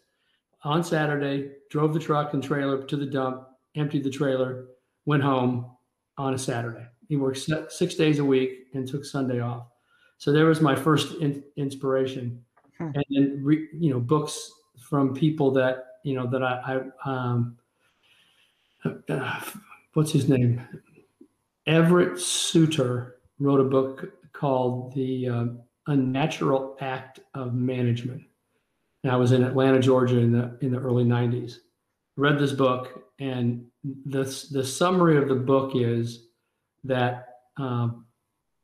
[0.63, 4.65] On Saturday, drove the truck and trailer to the dump, emptied the trailer,
[5.05, 5.71] went home
[6.17, 6.85] on a Saturday.
[7.07, 9.67] He worked six days a week and took Sunday off.
[10.19, 12.43] So there was my first in, inspiration,
[12.77, 12.91] hmm.
[12.93, 17.57] and then re, you know books from people that you know that I, I um,
[19.09, 19.41] uh,
[19.93, 20.61] what's his name?
[21.65, 25.45] Everett Suter wrote a book called "The uh,
[25.87, 28.21] Unnatural Act of Management."
[29.03, 31.59] And I was in Atlanta, Georgia, in the in the early '90s.
[32.17, 33.65] Read this book, and
[34.05, 36.25] the the summary of the book is
[36.83, 38.05] that um,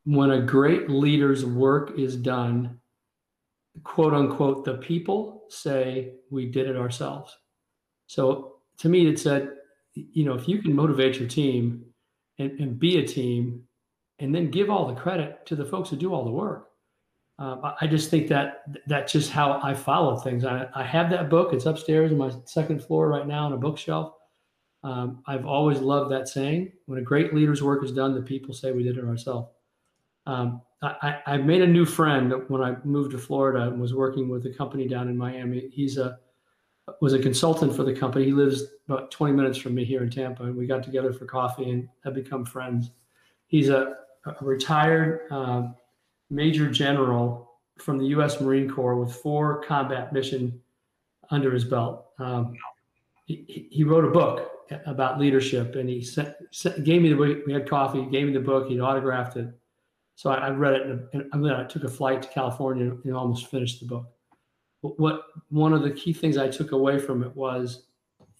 [0.05, 2.79] when a great leader's work is done,
[3.83, 7.35] quote unquote, the people say we did it ourselves.
[8.07, 9.49] So to me, it said,
[9.93, 11.85] you know, if you can motivate your team
[12.37, 13.63] and, and be a team
[14.19, 16.69] and then give all the credit to the folks who do all the work.
[17.37, 20.45] Um, I just think that that's just how I follow things.
[20.45, 21.51] I, I have that book.
[21.51, 24.13] It's upstairs on my second floor right now on a bookshelf.
[24.85, 26.71] Um, I've always loved that saying.
[26.85, 29.49] When a great leader's work is done, the people say we did it ourselves.
[30.25, 34.29] Um, I, I made a new friend when I moved to Florida and was working
[34.29, 35.69] with a company down in Miami.
[35.71, 36.19] He's a
[37.01, 38.25] was a consultant for the company.
[38.25, 41.25] He lives about 20 minutes from me here in Tampa, and we got together for
[41.25, 42.91] coffee and have become friends.
[43.47, 45.69] He's a, a retired uh,
[46.29, 48.39] major general from the U.S.
[48.39, 50.61] Marine Corps with four combat mission
[51.31, 52.05] under his belt.
[52.19, 52.53] Um,
[53.25, 54.51] he, he, wrote a book
[54.85, 58.39] about leadership, and he sent, sent, gave me the we had coffee, gave me the
[58.39, 59.47] book, he autographed it
[60.15, 63.81] so I, I read it, and, I took a flight to California and almost finished
[63.81, 64.07] the book.
[64.81, 67.83] But what one of the key things I took away from it was,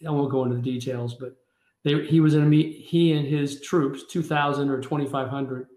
[0.07, 1.35] I won't go into the details, but
[1.83, 2.85] they, he was in a meet.
[2.85, 5.67] He and his troops, two thousand or twenty five hundred,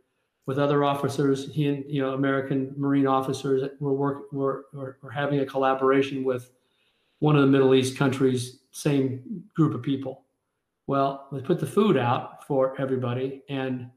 [0.47, 1.51] with other officers.
[1.53, 6.25] He and you know American Marine officers were work were, were, were having a collaboration
[6.25, 6.51] with
[7.19, 10.25] one of the Middle East countries, same group of people.
[10.87, 13.91] Well, they put the food out for everybody, and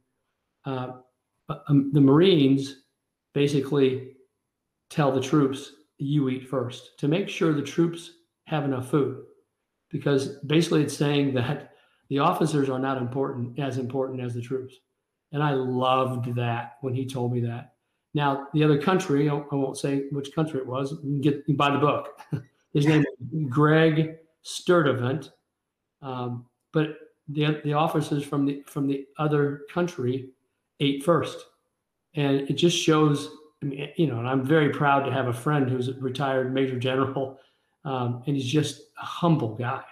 [0.65, 0.93] uh,
[1.67, 2.83] um, the Marines
[3.33, 4.13] basically
[4.89, 8.11] tell the troops, "You eat first to make sure the troops
[8.45, 9.23] have enough food,"
[9.89, 11.73] because basically it's saying that
[12.09, 14.75] the officers are not important as important as the troops.
[15.31, 17.75] And I loved that when he told me that.
[18.13, 22.19] Now, the other country, I won't say which country it was, get buy the book.
[22.73, 25.31] His name is Greg Sturdevant.
[26.01, 26.97] Um, but
[27.29, 30.31] the, the officers from the from the other country
[30.81, 31.45] ate first.
[32.15, 33.29] And it just shows,
[33.63, 36.53] I mean, you know, and I'm very proud to have a friend who's a retired
[36.53, 37.39] major general,
[37.85, 39.83] um, and he's just a humble guy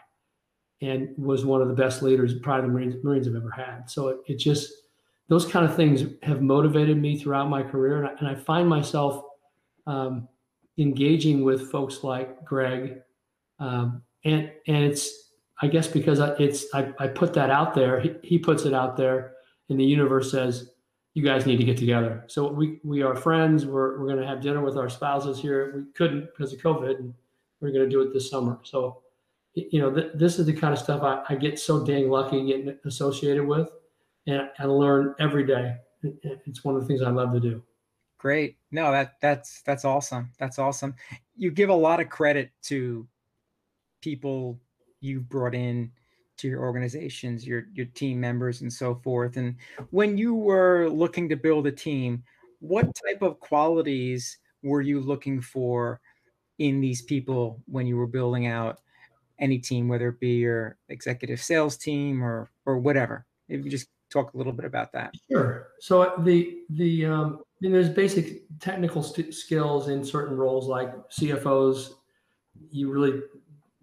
[0.81, 3.89] and was one of the best leaders probably the Marines, Marines have ever had.
[3.89, 4.71] So it, it just,
[5.27, 8.03] those kind of things have motivated me throughout my career.
[8.03, 9.23] And I, and I find myself
[9.87, 10.27] um,
[10.77, 13.01] engaging with folks like Greg.
[13.59, 18.15] Um, and, and it's, I guess because it's, I, I put that out there, he,
[18.23, 19.33] he puts it out there
[19.69, 20.71] and the universe says,
[21.13, 22.23] you guys need to get together.
[22.27, 23.65] So we, we are friends.
[23.65, 25.73] We're, we're going to have dinner with our spouses here.
[25.75, 27.13] We couldn't because of COVID and
[27.61, 28.59] we're going to do it this summer.
[28.63, 29.01] So
[29.55, 32.45] you know, th- this is the kind of stuff I, I, get so dang lucky
[32.45, 33.69] getting associated with,
[34.27, 35.75] and I learn every day.
[36.01, 37.61] It's one of the things I love to do.
[38.17, 38.57] Great.
[38.71, 40.31] No, that that's that's awesome.
[40.39, 40.95] That's awesome.
[41.35, 43.07] You give a lot of credit to
[44.01, 44.59] people
[45.01, 45.91] you brought in
[46.39, 49.37] to your organizations, your your team members, and so forth.
[49.37, 49.55] And
[49.91, 52.23] when you were looking to build a team,
[52.59, 56.01] what type of qualities were you looking for
[56.57, 58.79] in these people when you were building out
[59.39, 63.25] any team, whether it be your executive sales team or or whatever.
[63.47, 65.13] If you just talk a little bit about that.
[65.29, 65.69] Sure.
[65.79, 70.93] So the the um, I mean, there's basic technical st- skills in certain roles like
[71.09, 71.93] CFOs.
[72.71, 73.21] You really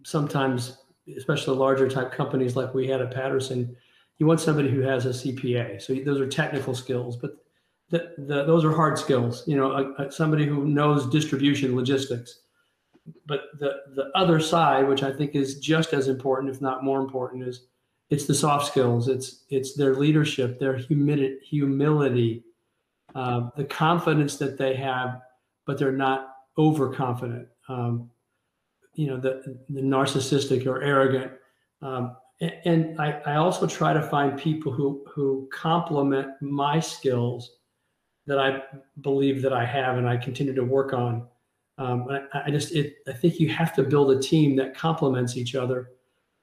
[0.03, 0.79] sometimes,
[1.17, 3.77] especially larger type companies like we had at Patterson,
[4.19, 5.81] you want somebody who has a CPA.
[5.83, 7.37] So those are technical skills, but
[7.91, 9.45] the, the, those are hard skills.
[9.47, 12.41] You know, a, a, somebody who knows distribution logistics
[13.27, 17.01] but the the other side, which I think is just as important, if not more
[17.01, 17.67] important, is
[18.11, 19.09] it's the soft skills.
[19.09, 22.45] It's it's their leadership, their humility, humility,
[23.15, 25.21] uh, the confidence that they have,
[25.67, 27.49] but they're not overconfident.
[27.69, 28.11] Um,
[28.97, 31.33] you know, the the narcissistic or arrogant.
[31.83, 37.59] Um, and, I, I also try to find people who who complement my skills
[38.27, 38.63] that I
[39.03, 41.27] believe that I have and I continue to work on.
[41.79, 45.37] Um, I, I, just it, I think you have to build a team that complements
[45.37, 45.91] each other,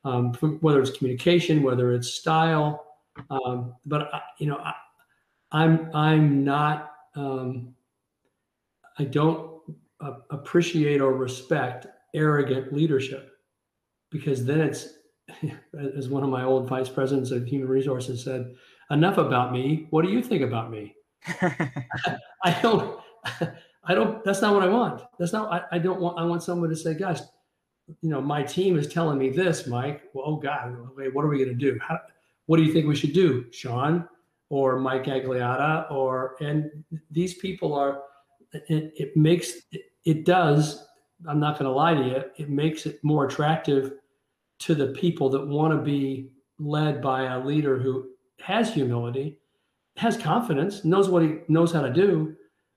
[0.06, 2.86] um, whether it's communication, whether it's style.
[3.30, 4.74] Um, but I, you know, I,
[5.64, 7.76] am I'm, I'm not um,
[8.98, 9.60] I don't
[10.00, 13.32] uh, appreciate or respect arrogant leadership
[14.10, 14.90] because then it's
[15.98, 18.54] as one of my old vice presidents of human resources said,
[18.92, 19.88] enough about me.
[19.90, 20.96] What do you think about me?
[22.44, 23.00] I don't.
[23.86, 24.24] I don't.
[24.24, 25.02] That's not what I want.
[25.20, 25.52] That's not.
[25.52, 26.20] I, I don't want.
[26.20, 27.20] I want someone to say, gosh
[28.02, 30.04] you know, my team is telling me this, Mike.
[30.14, 31.78] Well, oh God, wait, what are we going to do?
[31.82, 32.00] How,
[32.46, 34.08] what do you think we should do, Sean
[34.50, 35.92] or Mike Agliata?
[35.92, 36.70] Or and
[37.12, 38.02] these people are.
[38.68, 40.86] It, it makes it, it does.
[41.28, 42.24] I'm not going to lie to you.
[42.38, 43.94] It makes it more attractive
[44.60, 48.10] to the people that want to be led by a leader who
[48.42, 49.40] has humility,
[49.98, 52.36] has confidence, knows what he knows how to do,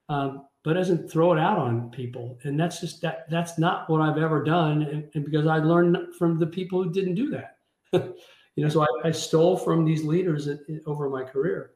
[0.08, 2.38] um, but doesn't throw it out on people.
[2.42, 4.82] And that's just that that's not what I've ever done.
[4.82, 7.58] And, and because I learned from the people who didn't do that.
[8.56, 10.48] you know, so I, I, stole from these leaders
[10.86, 11.72] over my career.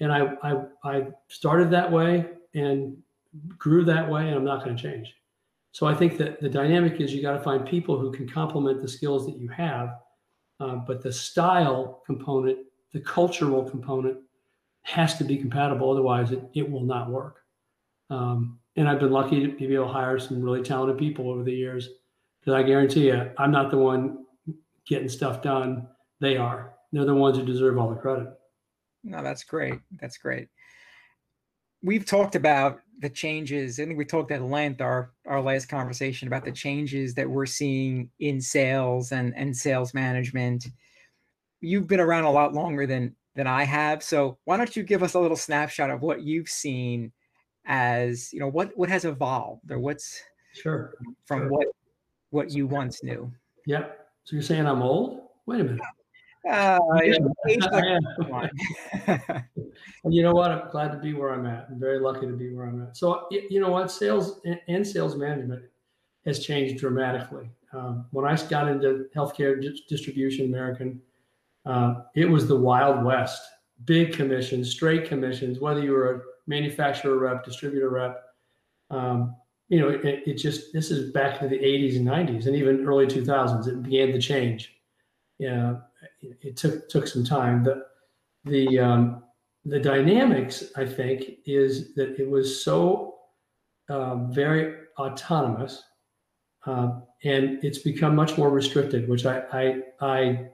[0.00, 2.96] And I, I, I started that way and
[3.58, 5.14] grew that way, and I'm not going to change.
[5.72, 8.80] So I think that the dynamic is you got to find people who can complement
[8.80, 9.96] the skills that you have,
[10.60, 12.58] uh, but the style component,
[12.92, 14.18] the cultural component,
[14.82, 15.90] has to be compatible.
[15.90, 17.40] Otherwise, it, it will not work.
[18.10, 21.42] Um, and I've been lucky to be able to hire some really talented people over
[21.42, 21.88] the years.
[22.40, 24.24] Because I guarantee you, I'm not the one
[24.86, 25.88] getting stuff done.
[26.20, 26.74] They are.
[26.92, 28.28] They're the ones who deserve all the credit.
[29.04, 29.80] No, that's great.
[30.00, 30.48] That's great.
[31.82, 33.80] We've talked about the changes.
[33.80, 37.46] I think we talked at length our our last conversation about the changes that we're
[37.46, 40.66] seeing in sales and and sales management.
[41.60, 45.02] You've been around a lot longer than than I have, so why don't you give
[45.02, 47.12] us a little snapshot of what you've seen
[47.66, 50.22] as you know what what has evolved or what's
[50.52, 51.48] sure from sure.
[51.48, 51.66] what
[52.30, 53.30] what you once knew
[53.66, 55.80] yep so you're saying i'm old wait a minute
[56.50, 56.78] uh,
[60.04, 62.52] you know what i'm glad to be where i'm at i'm very lucky to be
[62.52, 65.62] where i'm at so you know what sales and sales management
[66.24, 71.00] has changed dramatically um, when i got into healthcare distribution american
[71.64, 73.42] uh, it was the Wild West.
[73.84, 78.22] Big commissions, straight commissions, whether you were a manufacturer rep, distributor rep.
[78.90, 79.34] Um,
[79.68, 82.86] you know, it, it, just, this is back to the 80s and 90s and even
[82.86, 83.66] early 2000s.
[83.66, 84.74] It began to change.
[85.38, 85.76] Yeah,
[86.20, 87.64] it, it took took some time.
[87.64, 87.84] The,
[88.44, 89.22] the, um,
[89.64, 93.14] the dynamics, I think, is that it was so
[93.88, 95.82] um, very autonomous,
[96.66, 100.46] uh, and it's become much more restricted, which I, I I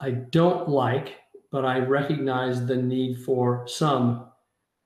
[0.00, 1.16] I don't like,
[1.50, 4.30] but I recognize the need for some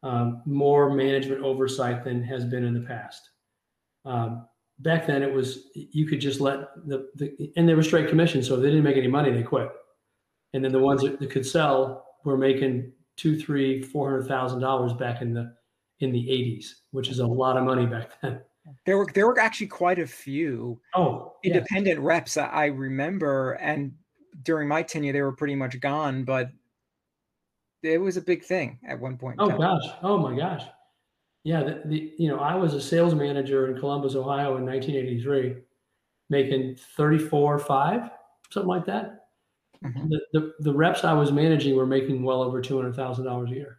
[0.02, 3.30] um, more management oversight than has been in the past.
[4.04, 4.46] Um,
[4.80, 8.42] back then, it was you could just let the, the and they were straight commission,
[8.42, 9.70] so if they didn't make any money, they quit.
[10.52, 14.60] And then the ones that, that could sell were making two, three, four hundred thousand
[14.60, 15.54] dollars back in the
[16.00, 18.40] in the eighties, which is a lot of money back then.
[18.86, 22.04] There were there were actually quite a few oh independent yes.
[22.04, 23.92] reps I remember, and
[24.42, 26.50] during my tenure they were pretty much gone, but
[27.82, 29.36] it was a big thing at one point.
[29.38, 30.62] Oh gosh, oh my gosh,
[31.44, 31.62] yeah.
[31.62, 35.62] The, the you know I was a sales manager in Columbus, Ohio in 1983,
[36.28, 38.10] making 34 five
[38.54, 39.26] something like that.
[39.84, 40.08] Mm-hmm.
[40.08, 43.50] The, the, the reps I was managing were making well over two hundred thousand dollars
[43.50, 43.78] a year,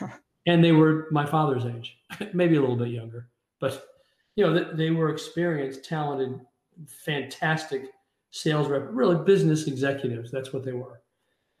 [0.46, 1.96] and they were my father's age,
[2.34, 3.28] maybe a little bit younger,
[3.60, 3.86] but
[4.34, 6.40] you know they, they were experienced, talented,
[6.86, 7.86] fantastic
[8.32, 10.30] sales rep, really business executives.
[10.30, 11.00] That's what they were.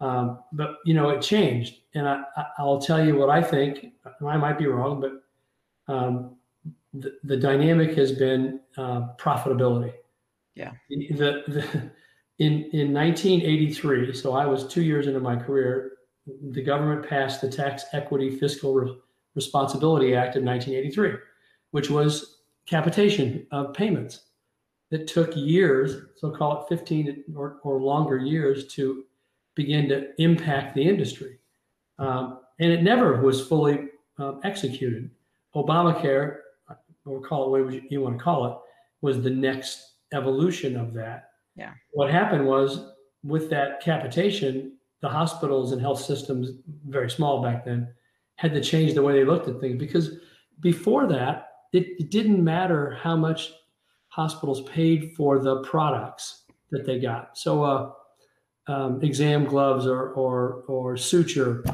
[0.00, 2.22] Um, but you know it changed, and I,
[2.58, 3.92] I, will tell you what I think.
[4.04, 5.12] I might be wrong, but
[5.88, 6.36] um,
[6.94, 9.92] the, the dynamic has been uh, profitability.
[10.54, 10.72] Yeah.
[10.88, 11.90] The, the
[12.38, 15.92] in, in 1983, so I was two years into my career,
[16.50, 18.96] the government passed the Tax Equity Fiscal Re-
[19.34, 21.18] Responsibility Act of 1983,
[21.70, 24.24] which was capitation of payments
[24.90, 29.04] that took years, so call it 15 or, or longer years to
[29.54, 31.38] begin to impact the industry.
[31.98, 35.10] Um, and it never was fully um, executed.
[35.56, 36.36] Obamacare,
[37.04, 38.58] or call it what you want to call it,
[39.00, 41.30] was the next evolution of that.
[41.56, 41.72] Yeah.
[41.92, 42.92] What happened was
[43.24, 46.50] with that capitation, the hospitals and health systems,
[46.86, 47.88] very small back then,
[48.36, 50.18] had to change the way they looked at things because
[50.60, 53.52] before that, it, it didn't matter how much
[54.08, 57.36] hospitals paid for the products that they got.
[57.36, 57.92] So, uh,
[58.68, 61.64] um, exam gloves or, or, or suture,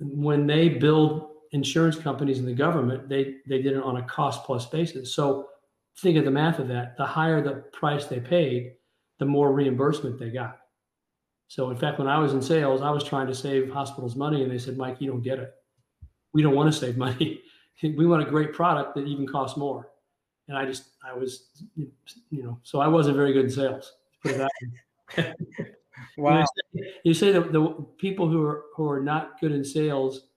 [0.00, 4.44] when they build insurance companies and the government, they, they did it on a cost
[4.44, 5.14] plus basis.
[5.14, 5.48] So,
[5.98, 6.96] think of the math of that.
[6.96, 8.74] The higher the price they paid,
[9.18, 10.58] the more reimbursement they got.
[11.48, 14.42] So, in fact, when I was in sales, I was trying to save hospitals money,
[14.42, 15.52] and they said, Mike, you don't get it.
[16.32, 17.40] We don't want to save money.
[17.82, 19.88] we want a great product that even costs more.
[20.46, 23.92] And I just, I was, you know, so I wasn't very good in sales.
[26.16, 26.44] Wow.
[26.72, 30.27] You say, you say that the people who are who are not good in sales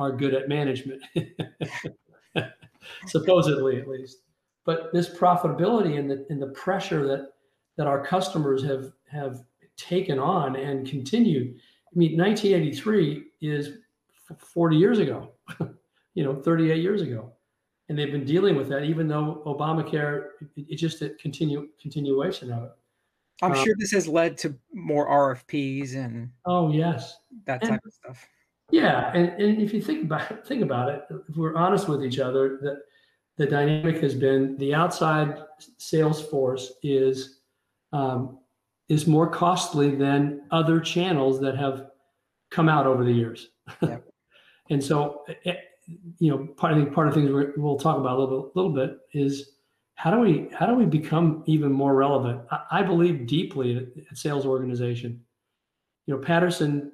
[0.00, 1.02] are good at management,
[3.06, 4.22] supposedly at least.
[4.64, 7.32] But this profitability and the and the pressure that
[7.76, 9.44] that our customers have have
[9.76, 11.54] taken on and continued.
[11.86, 13.78] I mean, 1983 is
[14.38, 15.32] 40 years ago,
[16.14, 17.32] you know, 38 years ago,
[17.88, 18.84] and they've been dealing with that.
[18.84, 22.70] Even though Obamacare, it's just a continue continuation of it.
[23.42, 27.80] I'm um, sure this has led to more RFPs and oh yes, that type and,
[27.84, 28.28] of stuff.
[28.70, 32.18] Yeah, and, and if you think about think about it, if we're honest with each
[32.18, 32.82] other, that
[33.36, 35.42] the dynamic has been the outside
[35.78, 37.40] sales force is
[37.92, 38.38] um,
[38.88, 41.86] is more costly than other channels that have
[42.50, 43.48] come out over the years.
[43.82, 43.98] Yeah.
[44.70, 45.54] and so, it, eh,
[46.18, 48.56] you know, part I think part of things we will talk about a little bit,
[48.56, 49.52] little bit is
[49.94, 52.42] how do we how do we become even more relevant?
[52.50, 55.20] I, I believe deeply at, at sales organization.
[56.06, 56.92] You know, Patterson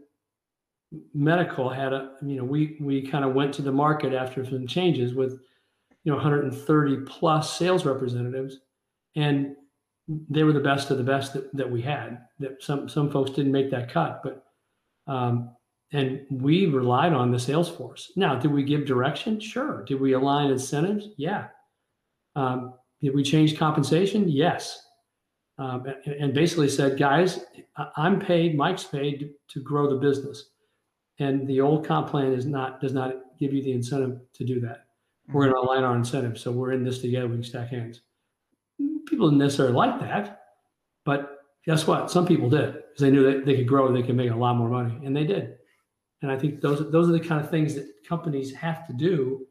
[1.14, 4.66] Medical had a you know we we kind of went to the market after some
[4.66, 5.40] changes with
[6.05, 8.59] you know 130 plus sales representatives
[9.16, 9.57] and
[10.09, 12.18] they were the best of the best that, that we had.
[12.38, 14.44] That some some folks didn't make that cut, but
[15.12, 15.51] um,
[15.92, 18.12] and we relied on the sales force.
[18.16, 19.40] Now, did we give direction?
[19.40, 19.84] Sure.
[19.84, 21.09] Did we align incentives?
[21.16, 21.47] Yeah.
[22.34, 24.28] Um, did we change compensation?
[24.28, 24.82] Yes.
[25.59, 27.40] Um, and, and, basically said, guys,
[27.97, 30.51] I'm paid, Mike's paid to grow the business,
[31.19, 34.61] and the old comp plan is not does not give you the incentive to do
[34.61, 34.87] that.
[35.33, 37.27] We're going to align our incentives, so we're in this together.
[37.27, 38.01] We can stack hands
[39.07, 40.43] people didn't necessarily like that,
[41.05, 42.11] but guess what?
[42.11, 44.37] Some people did because they knew that they could grow, and they could make a
[44.37, 45.57] lot more money, and they did.
[46.23, 49.47] And I think those those are the kind of things that companies have to do.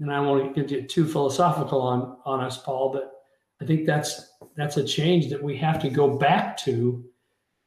[0.00, 3.12] And I won't get too philosophical on on us, Paul, but
[3.60, 7.04] I think that's that's a change that we have to go back to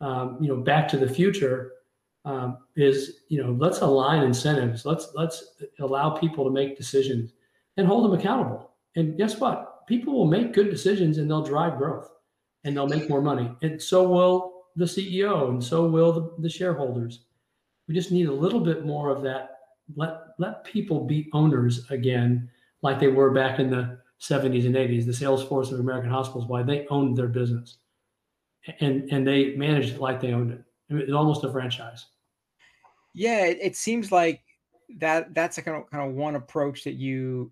[0.02, 1.73] um, you know, Back to the Future
[2.26, 4.86] um, is, you know, let's align incentives.
[4.86, 7.34] Let's let's allow people to make decisions
[7.78, 8.72] and hold them accountable.
[8.96, 9.88] And guess what?
[9.88, 12.10] People will make good decisions and they'll drive growth
[12.64, 13.52] and they'll make more money.
[13.62, 17.26] And so will the CEO and so will the, the shareholders.
[17.88, 19.58] We just need a little bit more of that.
[19.96, 22.50] Let let people be owners again,
[22.82, 25.06] like they were back in the 70s and 80s.
[25.06, 27.80] The sales force of American Hospitals, why they owned their business,
[28.80, 30.64] and and they managed it like they owned it.
[30.90, 32.06] It's almost a franchise.
[33.14, 34.44] Yeah, it, it seems like
[34.98, 37.52] that that's a kind of kind of one approach that you,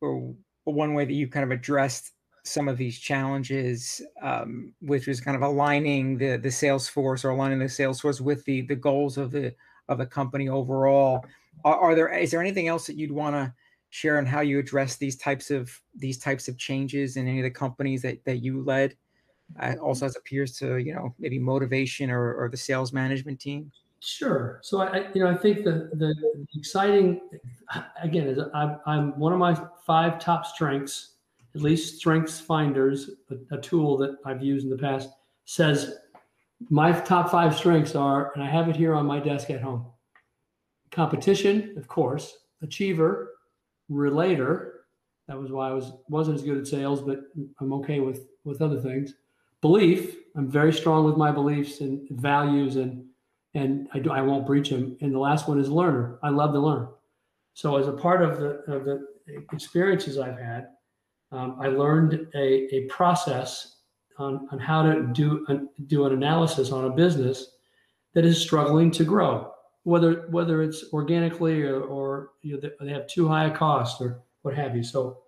[0.00, 0.34] or
[0.64, 2.12] one way that you kind of addressed
[2.44, 7.30] some of these challenges, um, which is kind of aligning the the sales force or
[7.30, 9.54] aligning the sales force with the the goals of the
[9.88, 11.24] of the company overall.
[11.64, 13.54] Are, are there is there anything else that you'd want to
[13.90, 17.44] share on how you address these types of these types of changes in any of
[17.44, 18.96] the companies that that you led?
[19.60, 23.72] Uh, also, as appears to you know maybe motivation or, or the sales management team.
[24.04, 24.60] Sure.
[24.62, 26.14] So I, you know, I think the the
[26.54, 27.20] exciting,
[28.02, 31.14] again, is I'm, I'm one of my five top strengths
[31.54, 35.10] at least Strengths Finders, a, a, tool that I've used in the past,
[35.44, 35.98] says
[36.68, 39.86] my top five strengths are, and I have it here on my desk at home
[40.90, 43.32] competition, of course, achiever,
[43.88, 44.86] relator.
[45.26, 47.22] That was why I was wasn't as good at sales, but
[47.60, 49.14] I'm okay with with other things.
[49.60, 50.16] Belief.
[50.36, 53.04] I'm very strong with my beliefs and values, and
[53.54, 54.96] and I do I won't breach them.
[55.00, 56.18] And the last one is learner.
[56.22, 56.88] I love to learn.
[57.54, 59.06] So as a part of the of the
[59.52, 60.68] experiences I've had,
[61.32, 63.76] um, I learned a, a process
[64.18, 67.52] on, on how to do an, do an analysis on a business
[68.14, 69.52] that is struggling to grow,
[69.82, 74.22] whether whether it's organically or, or you know, they have too high a cost or
[74.42, 74.82] what have you.
[74.84, 75.18] So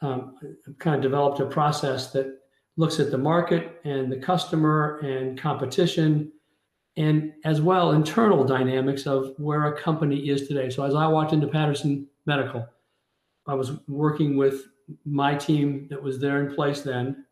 [0.00, 0.36] um,
[0.68, 2.38] I've kind of developed a process that
[2.76, 6.32] looks at the market and the customer and competition
[6.96, 10.70] and as well internal dynamics of where a company is today.
[10.70, 12.66] So as I walked into Patterson Medical,
[13.46, 14.66] I was working with
[15.04, 17.24] my team that was there in place then,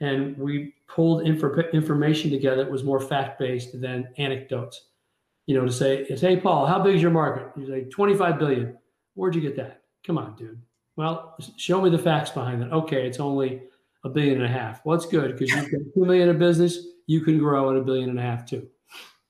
[0.00, 4.88] and we pulled inf- information together that was more fact based than anecdotes.
[5.46, 7.48] You know, to say, it's, hey, Paul, how big is your market?
[7.56, 8.78] You say, 25 billion.
[9.14, 9.82] Where'd you get that?
[10.06, 10.60] Come on, dude.
[10.96, 12.72] Well, show me the facts behind that.
[12.72, 13.62] Okay, it's only
[14.04, 14.84] a billion and a half.
[14.84, 17.80] Well, it's good because you've got two million in business, you can grow at a
[17.80, 18.68] billion and a half too.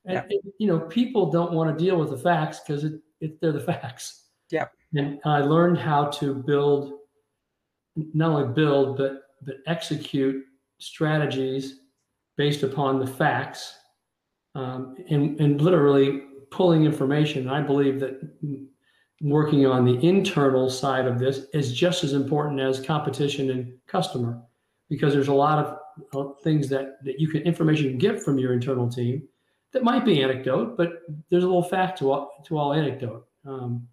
[0.04, 0.38] And, yeah.
[0.58, 3.60] you know, people don't want to deal with the facts because it, it, they're the
[3.60, 4.26] facts.
[4.50, 4.66] Yeah.
[4.94, 6.92] And I learned how to build
[7.96, 10.44] not only build but but execute
[10.78, 11.80] strategies
[12.36, 13.74] based upon the facts
[14.54, 17.48] um, and and literally pulling information.
[17.48, 18.20] I believe that
[19.20, 24.42] working on the internal side of this is just as important as competition and customer
[24.90, 25.78] because there's a lot
[26.12, 29.22] of things that that you can information you can get from your internal team
[29.72, 33.26] that might be anecdote, but there's a little fact to all, to all anecdote.
[33.44, 33.88] Um,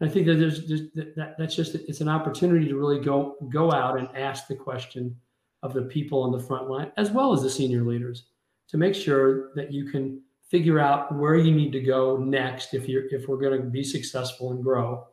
[0.00, 3.72] I think that there's just that, that's just it's an opportunity to really go go
[3.72, 5.16] out and ask the question
[5.62, 8.26] of the people on the front line as well as the senior leaders
[8.68, 10.20] to make sure that you can
[10.50, 13.82] figure out where you need to go next if you're if we're going to be
[13.82, 15.06] successful and grow.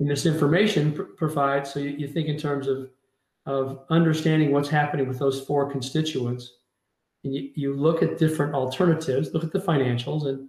[0.00, 2.90] And this information pr- provides so you, you think in terms of
[3.46, 6.54] of understanding what's happening with those four constituents.
[7.24, 10.48] And you, you look at different alternatives, look at the financials and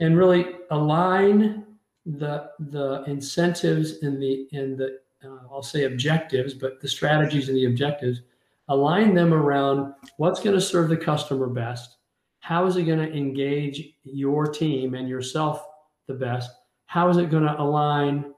[0.00, 1.64] and really align
[2.06, 7.56] the the incentives and the and the uh, I'll say objectives, but the strategies and
[7.56, 8.22] the objectives,
[8.68, 11.96] align them around what's going to serve the customer best.
[12.40, 15.64] How is it going to engage your team and yourself
[16.08, 16.50] the best?
[16.86, 18.34] How is it going to align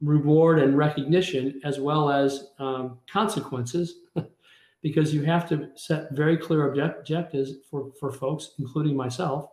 [0.00, 4.00] reward and recognition as well as um, consequences?
[4.82, 9.48] because you have to set very clear objectives for, for folks, including myself,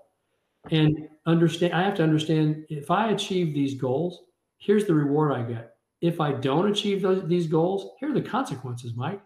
[0.72, 4.24] and understand i have to understand if i achieve these goals
[4.58, 5.76] here's the reward i get.
[6.02, 9.22] If i don't achieve those, these goals here are the consequences mike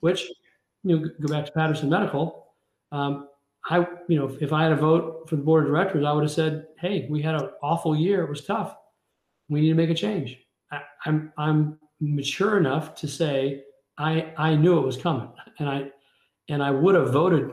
[0.00, 0.28] which
[0.82, 2.54] you know go back to patterson medical
[2.90, 3.28] um,
[3.66, 6.24] i you know if, i had a vote for the board of directors i would
[6.24, 8.76] have said hey we had an awful year it was tough.
[9.48, 10.38] We need to make a change.
[10.70, 13.62] I, i'm i'm mature enough to say
[13.98, 15.28] i i knew it was coming
[15.58, 15.84] and i
[16.48, 17.50] and i would have voted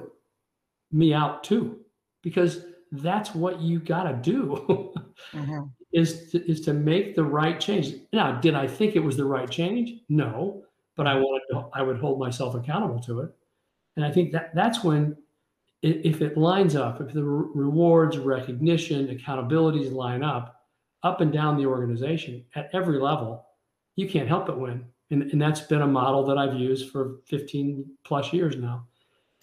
[0.92, 1.80] me out too
[2.22, 4.94] because that's what you got to do
[5.34, 5.64] mm-hmm.
[5.94, 7.94] is to, is to make the right change.
[8.14, 10.02] Now, did I think it was the right change?
[10.10, 10.64] No,
[10.96, 13.32] but I wanted to, I would hold myself accountable to it.
[13.96, 15.18] And I think that that's when
[15.82, 20.66] if it lines up, if the rewards, recognition, accountabilities line up,
[21.04, 23.46] up and down the organization at every level,
[23.96, 24.84] you can't help but win.
[25.12, 28.86] And, and that's been a model that I've used for 15 plus years now.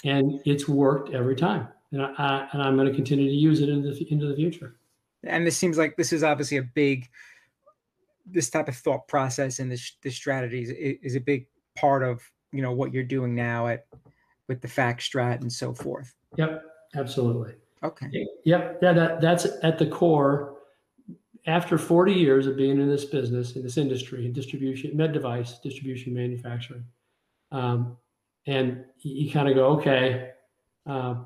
[0.05, 1.69] and it's worked every time.
[1.93, 4.77] And I, and I'm going to continue to use it into the, into the future.
[5.25, 7.09] And this seems like this is obviously a big,
[8.27, 11.47] this type of thought process and this this strategies is, is a big
[11.77, 12.21] part of
[12.53, 13.87] you know what you're doing now at
[14.49, 16.15] with the fact strat and so forth.
[16.37, 16.65] Yep,
[16.97, 17.55] absolutely.
[17.83, 18.09] Okay.
[18.45, 18.79] Yep.
[18.83, 20.56] Yeah, that that's at the core.
[21.47, 25.59] After 40 years of being in this business, in this industry, in distribution, med device
[25.59, 26.85] distribution, manufacturing,
[27.53, 27.97] um,
[28.47, 30.31] and you kind of go, okay,
[30.87, 31.17] uh,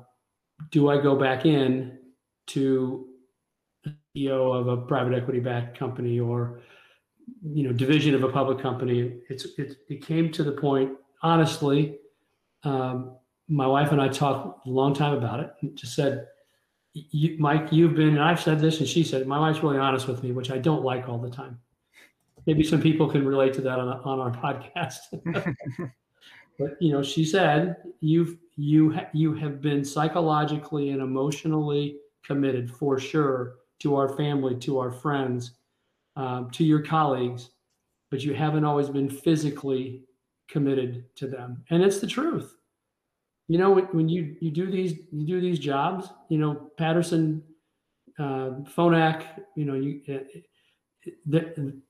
[0.69, 1.97] do I go back in
[2.47, 3.07] to
[4.15, 6.61] CEO of a private equity backed company or
[7.43, 9.13] you know division of a public company?
[9.29, 10.91] It's it, it came to the point,
[11.23, 11.97] honestly.
[12.63, 13.17] Um,
[13.47, 15.53] my wife and I talked a long time about it.
[15.61, 16.27] And just said,
[16.93, 20.07] you, Mike, you've been, and I've said this, and she said, my wife's really honest
[20.07, 21.59] with me, which I don't like all the time.
[22.45, 24.31] Maybe some people can relate to that on, on our
[24.75, 24.99] podcast.
[26.59, 32.69] but you know, she said, you've you ha- you have been psychologically and emotionally committed
[32.69, 35.53] for sure to our family, to our friends,
[36.15, 37.51] um, to your colleagues,
[38.09, 40.03] but you haven't always been physically
[40.47, 42.57] committed to them, and it's the truth
[43.51, 47.43] you know when you you do these you do these jobs you know patterson
[48.17, 49.25] uh, phonak
[49.57, 51.81] you know you uh, the,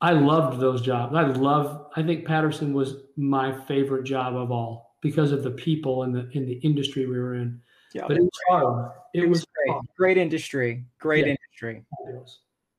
[0.00, 1.14] i loved those jobs.
[1.14, 6.02] I love i think patterson was my favorite job of all because of the people
[6.02, 7.60] and the in the industry we were in.
[7.94, 8.02] Yeah.
[8.08, 8.90] But it was hard.
[9.14, 9.72] It, it was, was, great.
[9.72, 9.86] hard.
[9.96, 10.84] great industry.
[10.98, 11.34] Great yeah.
[11.34, 11.84] industry.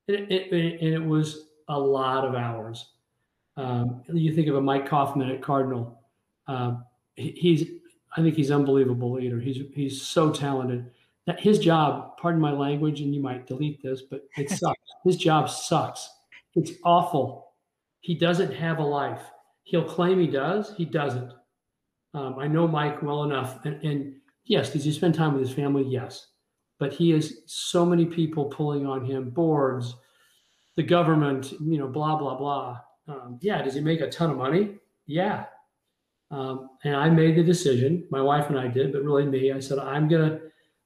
[0.07, 2.89] It, it, it, and it was a lot of hours.
[3.55, 6.01] Um, you think of a mike kaufman at cardinal.
[6.47, 6.75] Uh,
[7.15, 7.67] he's
[8.15, 9.39] I think he's unbelievable leader.
[9.39, 10.89] He's he's so talented.
[11.25, 14.79] That his job, pardon my language, and you might delete this, but it sucks.
[15.03, 16.09] his job sucks.
[16.55, 17.53] It's awful.
[17.99, 19.21] He doesn't have a life.
[19.63, 20.73] He'll claim he does.
[20.77, 21.33] He doesn't.
[22.13, 25.53] Um, I know Mike well enough, and, and yes, does he spend time with his
[25.53, 25.83] family?
[25.83, 26.27] Yes,
[26.79, 29.95] but he has so many people pulling on him, boards,
[30.77, 32.79] the government, you know, blah blah blah.
[33.09, 34.77] Um, yeah, does he make a ton of money?
[35.05, 35.45] Yeah,
[36.29, 39.59] um, and I made the decision, my wife and I did, but really me, I
[39.59, 40.41] said, I'm to,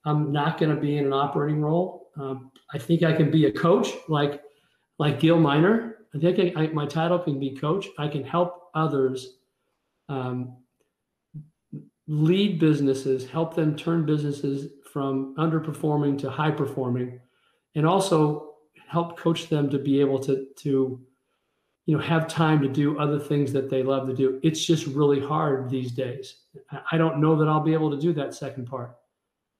[0.05, 2.09] I'm not to be in an operating role.
[2.19, 4.41] Um, I think I can be a coach like,
[4.99, 5.97] like Gil Minor.
[6.13, 7.87] I think I, I, my title can be coach.
[7.97, 9.37] I can help others
[10.09, 10.57] um,
[12.07, 17.19] lead businesses, help them turn businesses from underperforming to high performing,
[17.75, 18.55] and also
[18.87, 21.01] help coach them to be able to, to
[21.85, 24.39] you know have time to do other things that they love to do.
[24.43, 26.35] It's just really hard these days.
[26.91, 28.95] I don't know that i'll be able to do that second part.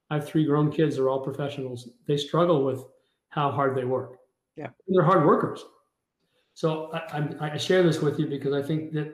[0.09, 1.89] I have three grown kids they're all professionals.
[2.05, 2.84] They struggle with
[3.30, 4.19] how hard they work.
[4.55, 4.67] Yeah.
[4.88, 5.63] They're hard workers.
[6.53, 9.13] So I, I, share this with you because i think that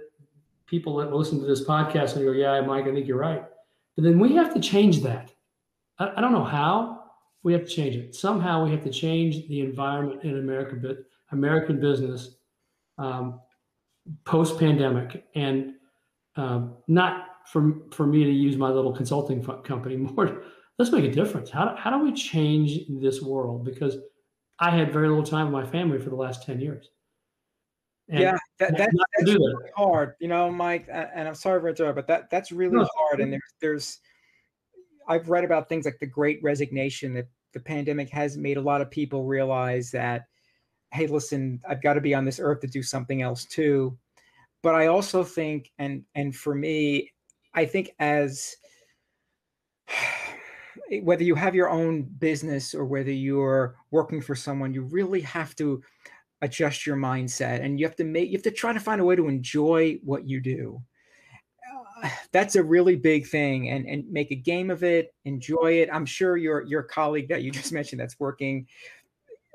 [0.66, 3.45] people that listen to this podcast and go yeah mike i think you're right.
[3.95, 5.32] But then we have to change that.
[5.99, 7.03] I, I don't know how
[7.43, 8.16] we have to change it.
[8.16, 10.97] Somehow we have to change the environment in america but
[11.32, 12.37] american business
[12.98, 13.39] um,
[14.26, 15.74] post pandemic, and
[16.36, 20.43] um, not for for me to use my little consulting company more.
[20.78, 21.50] Let's make a difference.
[21.50, 23.66] How do, how do we change this world?
[23.66, 23.98] Because
[24.60, 26.89] I had very little time with my family for the last ten years.
[28.10, 29.72] And yeah, that, that that's really that.
[29.76, 30.88] hard, you know, Mike.
[30.89, 33.20] And I'm sorry for interrupting, but that that's really no, hard.
[33.20, 34.00] And there's there's
[35.08, 38.82] I've read about things like the Great Resignation that the pandemic has made a lot
[38.82, 40.26] of people realize that
[40.98, 43.95] hey, listen, I've got to be on this earth to do something else too.
[44.64, 47.14] But I also think, and and for me,
[47.54, 48.56] I think as
[51.04, 55.56] whether you have your own business or whether you're working for someone, you really have
[55.58, 55.84] to
[56.41, 59.06] adjust your mindset and you have to make you have to try to find a
[59.06, 60.82] way to enjoy what you do.
[62.32, 65.89] That's a really big thing and and make a game of it, enjoy it.
[65.93, 68.68] I'm sure your your colleague that you just mentioned that's working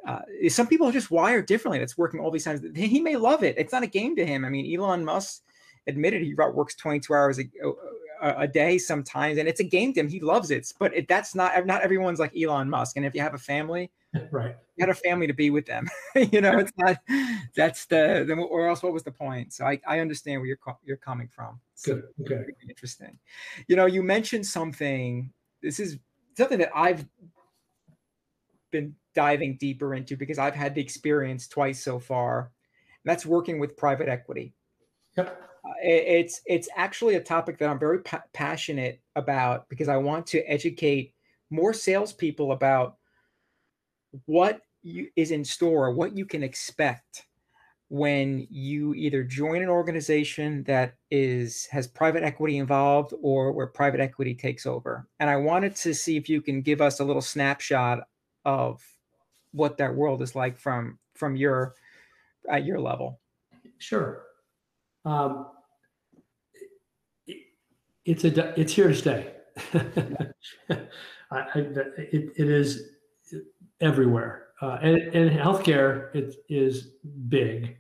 [0.07, 1.79] uh, some people are just wired differently.
[1.79, 2.61] That's working all these times.
[2.75, 3.57] He may love it.
[3.57, 4.45] It's not a game to him.
[4.45, 5.43] I mean, Elon Musk
[5.87, 7.45] admitted he works 22 hours a,
[8.23, 10.09] a, a, day sometimes, and it's a game to him.
[10.09, 10.73] He loves it.
[10.79, 12.97] But it, that's not not everyone's like Elon Musk.
[12.97, 13.91] And if you have a family,
[14.31, 15.89] right, you had a family to be with them.
[16.17, 16.97] you know, it's not.
[17.55, 19.53] That's the, the or else what was the point?
[19.53, 21.61] So I, I understand where you're you're coming from.
[21.75, 22.33] So Good.
[22.33, 22.53] Okay.
[22.69, 23.19] Interesting.
[23.69, 25.33] You know, you mentioned something.
[25.63, 25.99] This is
[26.37, 27.05] something that I've
[28.73, 32.51] been diving deeper into because I've had the experience twice so far.
[33.05, 34.55] that's working with private equity.
[35.17, 35.41] Yep.
[35.65, 39.97] Uh, it, it's it's actually a topic that I'm very pa- passionate about because I
[39.97, 41.15] want to educate
[41.51, 42.97] more salespeople about
[44.27, 47.27] what you, is in store, what you can expect
[47.89, 54.01] when you either join an organization that is has private equity involved or where private
[54.01, 55.07] equity takes over.
[55.21, 58.05] And I wanted to see if you can give us a little snapshot
[58.45, 58.83] of
[59.53, 61.75] what that world is like from from your
[62.51, 63.21] at your level.
[63.79, 64.25] Sure.
[65.05, 65.47] Um,
[67.27, 67.39] it,
[68.05, 69.33] it's a it's here to stay.
[69.75, 70.79] I,
[71.31, 72.91] I, it, it is
[73.81, 76.93] everywhere, uh, and, and healthcare it is
[77.29, 77.77] big.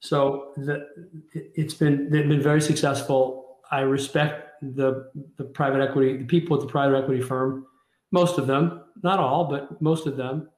[0.00, 0.86] So the,
[1.32, 3.58] it's been they've been very successful.
[3.70, 7.66] I respect the the private equity, the people at the private equity firm,
[8.10, 10.48] most of them, not all, but most of them.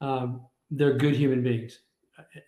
[0.00, 1.80] Um, they're good human beings.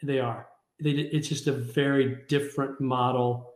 [0.03, 0.47] They are.
[0.81, 3.55] They, it's just a very different model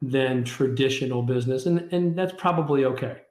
[0.00, 3.22] than traditional business, and and that's probably okay.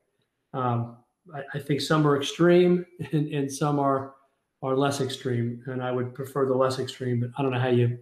[0.53, 0.97] Um,
[1.33, 4.15] I, I, think some are extreme, and, and some are
[4.63, 7.19] are less extreme, and I would prefer the less extreme.
[7.19, 7.99] But I don't know how you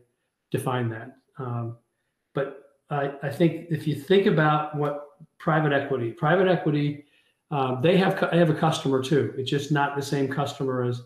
[0.51, 1.18] define that.
[1.38, 1.78] Um,
[2.34, 7.06] but I, I, think if you think about what private equity, private equity,
[7.52, 9.34] uh, they have they have a customer too.
[9.38, 11.02] It's just not the same customer as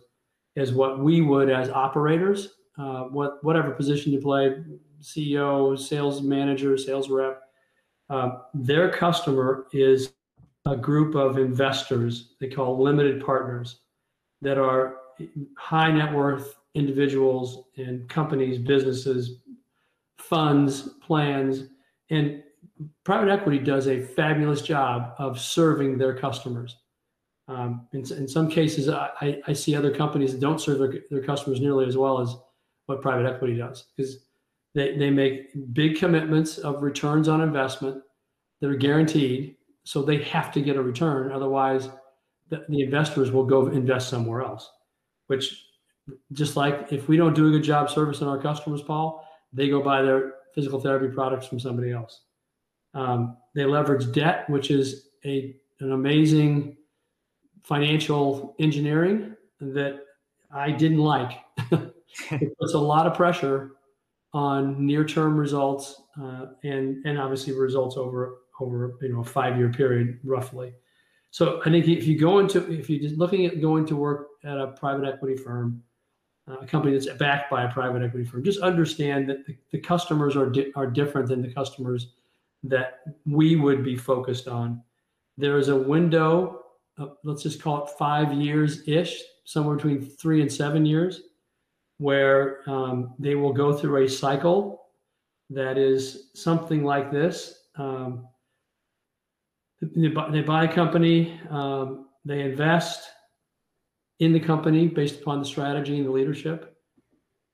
[0.55, 2.55] as what we would as operators.
[2.77, 4.63] Uh, what whatever position you play,
[5.01, 7.41] CEO, sales manager, sales rep,
[8.09, 10.13] uh, their customer is
[10.65, 13.81] a group of investors they call limited partners
[14.41, 14.97] that are
[15.57, 19.41] high net worth individuals and companies, businesses,
[20.17, 21.69] funds, plans,
[22.09, 22.43] and
[23.03, 26.77] private equity does a fabulous job of serving their customers.
[27.47, 31.23] Um, in, in, some cases, I, I, see other companies that don't serve their, their
[31.23, 32.35] customers nearly as well as
[32.85, 34.19] what private equity does because
[34.75, 38.03] they, they make big commitments of returns on investment
[38.61, 39.55] that are guaranteed.
[39.83, 41.31] So they have to get a return.
[41.31, 41.89] Otherwise,
[42.49, 44.69] the, the investors will go invest somewhere else,
[45.25, 45.65] which
[46.33, 49.81] just like if we don't do a good job servicing our customers, Paul, they go
[49.81, 52.21] buy their physical therapy products from somebody else.
[52.93, 56.77] Um, they leverage debt, which is a an amazing
[57.63, 60.01] financial engineering that
[60.51, 61.39] I didn't like.
[61.71, 63.71] it puts a lot of pressure
[64.33, 70.19] on near-term results uh, and and obviously results over over you know a five-year period
[70.23, 70.73] roughly.
[71.31, 74.57] So I think if you go into if you're looking at going to work at
[74.57, 75.83] a private equity firm,
[76.47, 78.43] a company that's backed by a private equity firm.
[78.43, 82.13] Just understand that the, the customers are di- are different than the customers
[82.63, 84.81] that we would be focused on.
[85.37, 86.61] There is a window,
[86.97, 91.21] of, let's just call it five years ish, somewhere between three and seven years,
[91.97, 94.83] where um, they will go through a cycle
[95.49, 97.63] that is something like this.
[97.75, 98.27] Um,
[99.81, 103.09] they, buy, they, buy, a company, um, they invest,
[104.19, 106.75] in the company based upon the strategy and the leadership.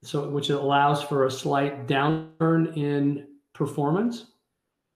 [0.03, 4.25] So, which allows for a slight downturn in performance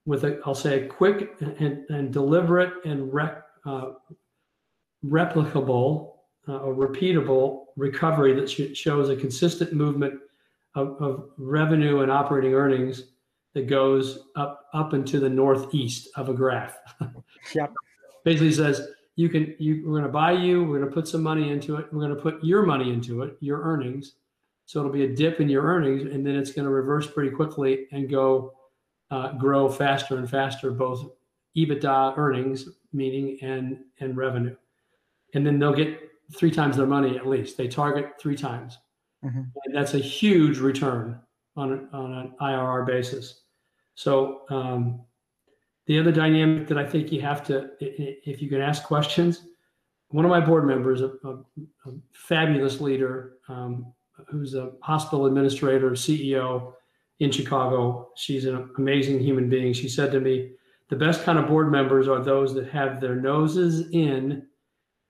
[0.09, 3.91] with a, I'll say, a quick and, and deliberate and rec, uh,
[5.05, 6.13] replicable
[6.47, 10.19] uh, or repeatable recovery that sh- shows a consistent movement
[10.73, 13.03] of, of, revenue and operating earnings
[13.53, 16.75] that goes up up into the northeast of a graph.
[17.53, 17.71] yep.
[18.25, 21.21] Basically says you can you we're going to buy you we're going to put some
[21.21, 24.13] money into it we're going to put your money into it your earnings
[24.65, 27.29] so it'll be a dip in your earnings and then it's going to reverse pretty
[27.29, 28.53] quickly and go
[29.11, 31.09] uh, grow faster and faster both
[31.57, 34.55] ebitda earnings meaning and and revenue.
[35.33, 35.99] And then they'll get
[36.35, 37.57] three times their money at least.
[37.57, 38.77] They target three times.
[39.23, 39.41] Mm-hmm.
[39.65, 41.19] and that's a huge return
[41.57, 43.41] on, on an irr basis.
[43.95, 45.01] So um,
[45.87, 49.45] the other dynamic that I think you have to, if you can ask questions,
[50.07, 53.93] one of my board members, a, a, a fabulous leader, um,
[54.29, 56.73] who's a hospital administrator, CEO
[57.19, 58.09] in Chicago.
[58.15, 59.73] She's an amazing human being.
[59.73, 60.51] She said to me,
[60.89, 64.47] the best kind of board members are those that have their noses in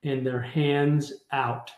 [0.03, 1.72] and their hands out.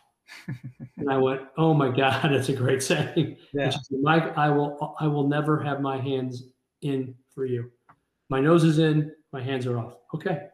[0.98, 3.70] and I went, "Oh my God, that's a great saying." Yeah.
[3.70, 6.44] Said, Mike, I will, I will never have my hands
[6.82, 7.70] in for you
[8.32, 9.98] my nose is in, my hands are off.
[10.16, 10.48] Okay.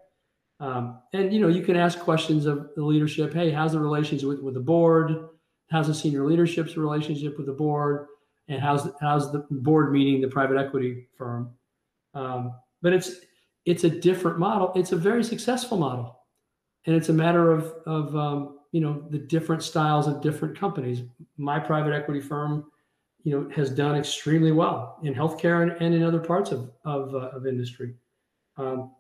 [0.60, 3.32] Um, and you know, you can ask questions of the leadership.
[3.32, 5.30] Hey, how's the relationship with, with the board?
[5.70, 8.08] How's the senior leadership's relationship with the board?
[8.48, 11.52] And how's how's the board meeting the private equity firm?
[12.14, 13.18] Um, but it's
[13.66, 14.72] it's a different model.
[14.76, 16.22] It's a very successful model,
[16.86, 21.02] and it's a matter of of um, you know the different styles of different companies.
[21.38, 22.66] My private equity firm
[23.24, 27.14] you know, has done extremely well in healthcare and, and in other parts of of,
[27.14, 27.94] uh, of industry.
[28.56, 28.92] Um,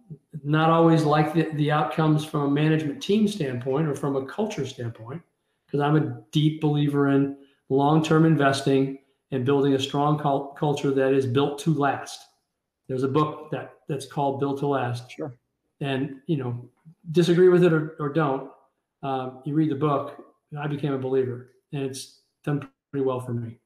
[0.43, 4.67] not always like the, the outcomes from a management team standpoint or from a culture
[4.67, 5.21] standpoint,
[5.65, 7.37] because I'm a deep believer in
[7.69, 8.99] long-term investing
[9.31, 12.27] and building a strong cul- culture that is built to last.
[12.87, 15.11] There's a book that that's called Built to Last.
[15.11, 15.35] Sure.
[15.81, 16.69] And you know,
[17.11, 18.49] disagree with it or, or don't.
[19.03, 20.23] Um, you read the book.
[20.57, 23.59] I became a believer, and it's done pretty well for me.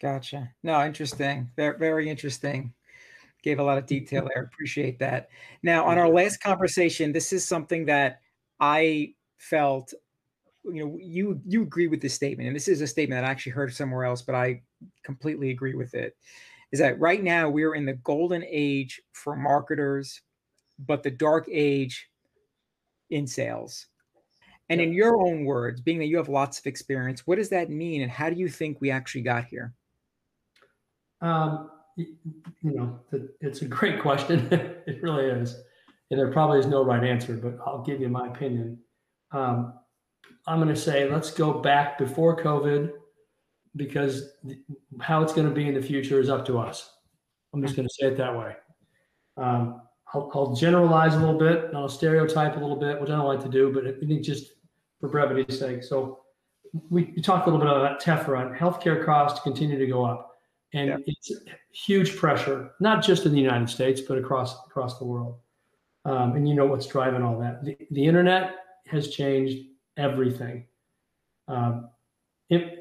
[0.00, 0.50] Gotcha.
[0.62, 1.50] No, interesting.
[1.56, 2.72] Very, very interesting.
[3.42, 4.44] Gave a lot of detail there.
[4.44, 5.28] Appreciate that.
[5.62, 8.20] Now, on our last conversation, this is something that
[8.58, 9.94] I felt
[10.64, 13.30] you know you you agree with this statement and this is a statement that i
[13.30, 14.60] actually heard somewhere else but i
[15.04, 16.14] completely agree with it
[16.72, 20.20] is that right now we're in the golden age for marketers
[20.86, 22.08] but the dark age
[23.10, 23.86] in sales.
[24.68, 27.70] And in your own words being that you have lots of experience what does that
[27.70, 29.74] mean and how do you think we actually got here?
[31.20, 32.16] Um, you
[32.62, 33.00] know
[33.40, 34.48] it's a great question.
[34.86, 35.54] It really is
[36.10, 38.78] and there probably is no right answer but i'll give you my opinion.
[39.32, 39.74] Um,
[40.46, 42.92] I'm going to say let's go back before COVID
[43.76, 44.32] because
[45.00, 46.92] how it's going to be in the future is up to us.
[47.52, 48.56] I'm just going to say it that way.
[49.36, 53.16] Um, I'll, I'll, generalize a little bit and I'll stereotype a little bit, which I
[53.16, 54.52] don't like to do, but I think just
[55.00, 55.82] for brevity's sake.
[55.82, 56.20] So
[56.88, 58.56] we, we talked a little bit about TEFRA.
[58.56, 60.36] Healthcare costs continue to go up,
[60.72, 60.96] and yeah.
[61.06, 61.32] it's
[61.72, 65.36] huge pressure, not just in the United States, but across across the world.
[66.04, 67.64] Um, and you know what's driving all that.
[67.64, 68.54] The, the internet
[68.86, 69.66] has changed
[70.00, 70.64] everything.
[71.46, 71.90] Um,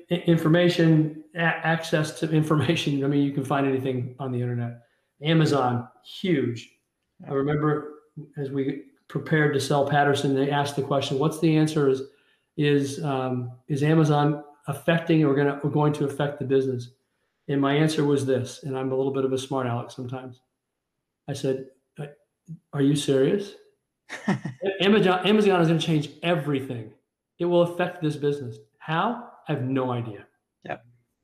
[0.10, 3.04] information, a- access to information.
[3.04, 4.82] I mean, you can find anything on the internet.
[5.22, 6.70] Amazon, huge.
[7.28, 7.96] I remember
[8.38, 11.90] as we prepared to sell Patterson, they asked the question, "What's the answer?
[11.90, 12.04] Is
[12.58, 16.92] is um, is Amazon affecting or going to going to affect the business?"
[17.50, 20.40] And my answer was this, and I'm a little bit of a smart aleck sometimes.
[21.28, 21.66] I said,
[22.72, 23.54] "Are you serious?"
[24.82, 26.94] Amazon Amazon is going to change everything
[27.40, 28.58] it will affect this business.
[28.78, 29.30] How?
[29.48, 30.26] I have no idea.
[30.64, 30.78] Yeah.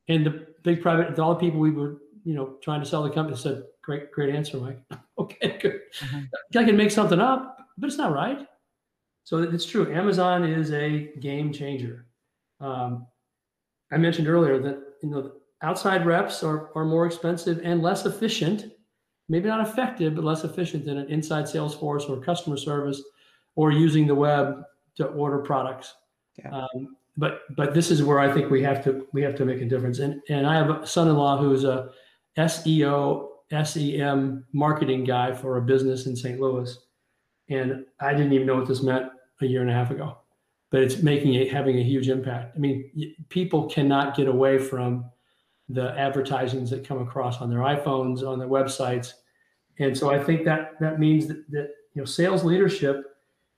[0.07, 3.09] And the big private, all the people we were, you know, trying to sell the
[3.09, 4.79] company said, "Great, great answer, Mike.
[5.19, 5.81] okay, good.
[5.99, 6.57] Mm-hmm.
[6.57, 8.47] I can make something up, but it's not right."
[9.23, 9.93] So it's true.
[9.93, 12.07] Amazon is a game changer.
[12.59, 13.07] Um,
[13.91, 18.71] I mentioned earlier that you know outside reps are, are more expensive and less efficient,
[19.29, 23.01] maybe not effective, but less efficient than an inside sales force or customer service
[23.55, 24.63] or using the web
[24.97, 25.95] to order products.
[26.37, 26.49] Yeah.
[26.51, 29.61] Um, but but this is where I think we have to we have to make
[29.61, 29.99] a difference.
[29.99, 31.89] And and I have a son-in-law who's a
[32.37, 33.29] SEO
[33.63, 36.39] SEM marketing guy for a business in St.
[36.39, 36.77] Louis,
[37.49, 39.09] and I didn't even know what this meant
[39.41, 40.17] a year and a half ago.
[40.71, 42.55] But it's making it having a huge impact.
[42.55, 45.05] I mean, people cannot get away from
[45.69, 49.13] the advertisements that come across on their iPhones, on their websites,
[49.79, 53.14] and so I think that that means that, that you know sales leadership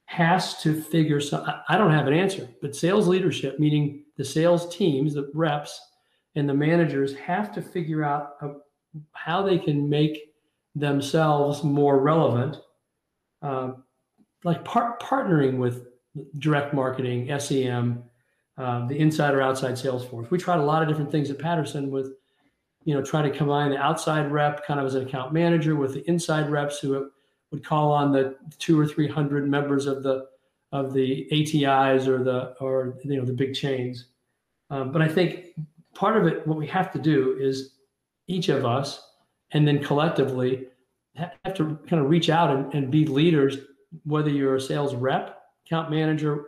[0.07, 4.73] has to figure some i don't have an answer but sales leadership meaning the sales
[4.75, 5.79] teams the reps
[6.35, 8.37] and the managers have to figure out
[9.11, 10.33] how they can make
[10.75, 12.57] themselves more relevant
[13.41, 13.71] uh,
[14.43, 15.87] like par- partnering with
[16.39, 18.03] direct marketing sem
[18.57, 20.31] uh, the inside or outside sales force.
[20.31, 22.13] We tried a lot of different things at patterson with
[22.85, 25.93] you know trying to combine the outside rep kind of as an account manager with
[25.93, 27.11] the inside reps who
[27.51, 30.27] would call on the two or three hundred members of the
[30.71, 34.05] of the ATIs or the or you know the big chains.
[34.69, 35.53] Um, but I think
[35.95, 37.75] part of it, what we have to do is
[38.27, 39.11] each of us,
[39.51, 40.67] and then collectively,
[41.15, 43.57] have to kind of reach out and, and be leaders.
[44.03, 46.47] Whether you're a sales rep, account manager,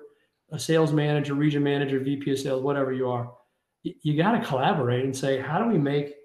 [0.51, 3.31] a sales manager, region manager, VP of sales, whatever you are,
[3.83, 6.15] you, you got to collaborate and say, how do we make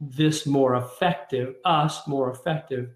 [0.00, 2.90] this more effective, us more effective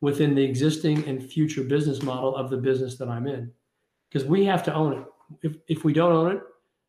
[0.00, 3.50] within the existing and future business model of the business that I'm in.
[4.08, 5.04] Because we have to own it.
[5.42, 6.42] If, if we don't own it,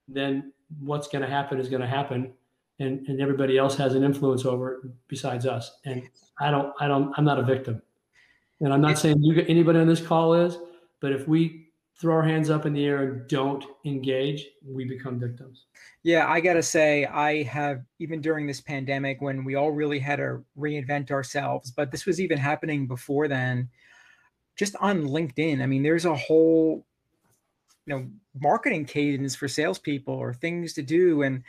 [0.08, 2.34] then what's going to happen is going to happen.
[2.80, 5.80] And, and everybody else has an influence over it besides us.
[5.86, 6.03] And
[6.39, 7.82] I don't, I don't, I'm not a victim.
[8.60, 10.58] And I'm not saying you, anybody on this call is,
[10.99, 11.66] but if we
[12.00, 15.66] throw our hands up in the air and don't engage, we become victims.
[16.04, 19.98] Yeah, I got to say, I have, even during this pandemic when we all really
[19.98, 23.70] had to reinvent ourselves, but this was even happening before then,
[24.56, 25.62] just on LinkedIn.
[25.62, 26.86] I mean, there's a whole,
[27.88, 28.08] you know,
[28.39, 31.24] marketing cadence for salespeople or things to do.
[31.24, 31.43] And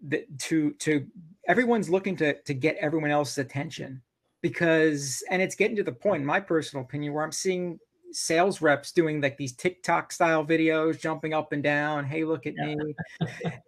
[0.00, 1.06] the, to, to,
[1.48, 4.00] everyone's looking to, to get everyone else's attention
[4.42, 7.80] because, and it's getting to the point, in my personal opinion, where I'm seeing
[8.12, 12.04] sales reps doing like these TikTok style videos, jumping up and down.
[12.04, 12.74] Hey, look at yeah.
[12.74, 12.94] me.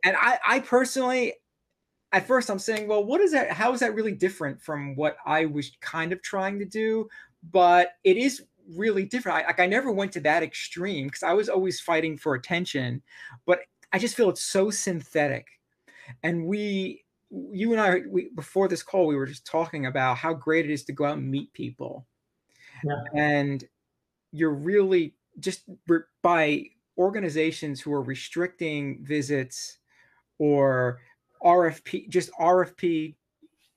[0.04, 1.34] and I, I personally,
[2.12, 3.50] at first, I'm saying, well, what is that?
[3.50, 7.08] How is that really different from what I was kind of trying to do?
[7.50, 8.42] But it is
[8.74, 9.38] really different.
[9.38, 13.02] I, like I never went to that extreme because I was always fighting for attention.
[13.46, 13.60] But
[13.92, 15.46] I just feel it's so synthetic,
[16.22, 20.32] and we you and I, we, before this call, we were just talking about how
[20.32, 22.06] great it is to go out and meet people.
[22.84, 23.02] Yeah.
[23.14, 23.64] And
[24.32, 25.64] you're really just
[26.22, 26.64] by
[26.96, 29.78] organizations who are restricting visits
[30.38, 30.98] or
[31.42, 33.14] RFP, just RFP,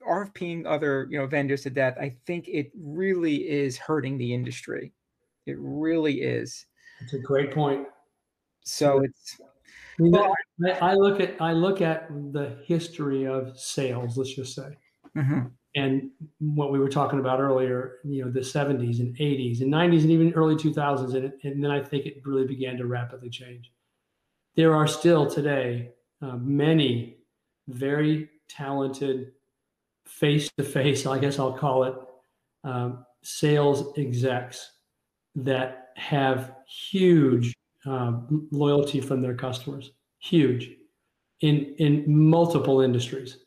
[0.08, 1.98] RFPing other you know vendors to death.
[2.00, 4.94] I think it really is hurting the industry.
[5.46, 6.66] It really is.
[7.02, 7.88] It's a great point.
[8.64, 9.40] So it's.
[10.00, 10.34] Well,
[10.82, 14.18] I, look at I look at the history of sales.
[14.18, 14.78] Let's just say,
[15.16, 15.48] mm-hmm.
[15.76, 16.10] And
[16.40, 18.00] what we were talking about earlier.
[18.04, 21.72] You know, the '70s and '80s and '90s and even early 2000s, and, and then
[21.72, 23.72] I think it really began to rapidly change.
[24.56, 25.92] There are still today
[26.22, 27.18] uh, many
[27.68, 29.32] very talented
[30.06, 31.96] face to face, I guess I'll call it,
[32.64, 34.72] um, sales execs
[35.36, 37.54] that have huge
[37.86, 40.72] um, loyalty from their customers, huge
[41.42, 43.38] in, in multiple industries.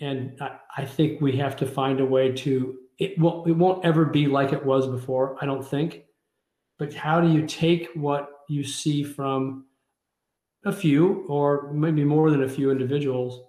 [0.00, 3.84] And I, I think we have to find a way to, it won't, it won't
[3.84, 6.02] ever be like it was before, I don't think.
[6.78, 9.66] But how do you take what you see from
[10.64, 13.42] a few or maybe more than a few individuals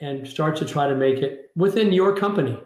[0.00, 2.58] and start to try to make it within your company.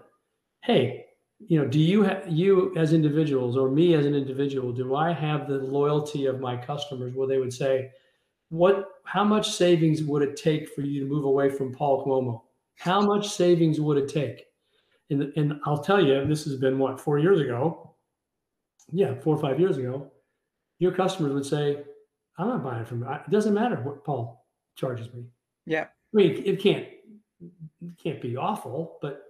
[0.62, 1.04] Hey,
[1.38, 5.12] you know, do you have you as individuals or me as an individual, do I
[5.12, 7.90] have the loyalty of my customers where they would say,
[8.50, 12.42] what how much savings would it take for you to move away from Paul Cuomo?
[12.78, 14.44] How much savings would it take?
[15.10, 17.94] And, and I'll tell you, this has been what, four years ago?
[18.92, 20.10] Yeah, four or five years ago.
[20.78, 21.82] Your customers would say,
[22.38, 23.30] I'm not buying from it.
[23.30, 25.24] doesn't matter what Paul charges me.
[25.66, 25.84] Yeah.
[25.84, 26.86] I mean, it can't
[28.02, 29.24] can't be awful, but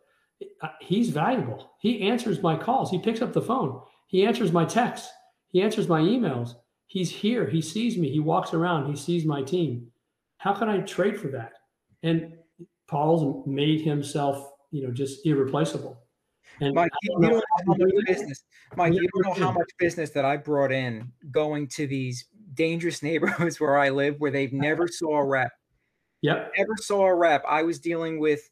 [0.81, 1.73] he's valuable.
[1.79, 2.91] He answers my calls.
[2.91, 3.83] He picks up the phone.
[4.07, 5.11] He answers my texts.
[5.49, 6.55] He answers my emails.
[6.87, 7.47] He's here.
[7.47, 8.11] He sees me.
[8.11, 8.89] He walks around.
[8.89, 9.89] He sees my team.
[10.39, 11.53] How can I trade for that?
[12.03, 12.35] And
[12.89, 16.01] Paul's made himself, you know, just irreplaceable.
[16.61, 18.45] And Mike, you don't know how much business.
[18.77, 22.25] Mike, you don't know how much business that I brought in going to these
[22.55, 25.53] dangerous neighborhoods where I live, where they've never saw a rep
[26.23, 26.53] Yep.
[26.57, 27.45] Never saw a rep.
[27.49, 28.49] I was dealing with,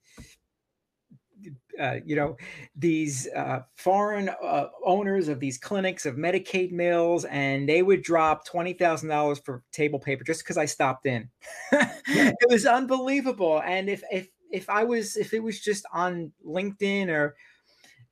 [1.81, 2.37] uh, you know,
[2.75, 8.45] these uh, foreign uh, owners of these clinics of Medicaid mills, and they would drop
[8.47, 11.29] twenty thousand dollars for table paper just because I stopped in.
[11.73, 13.63] it was unbelievable.
[13.65, 17.37] And if if if I was if it was just on LinkedIn or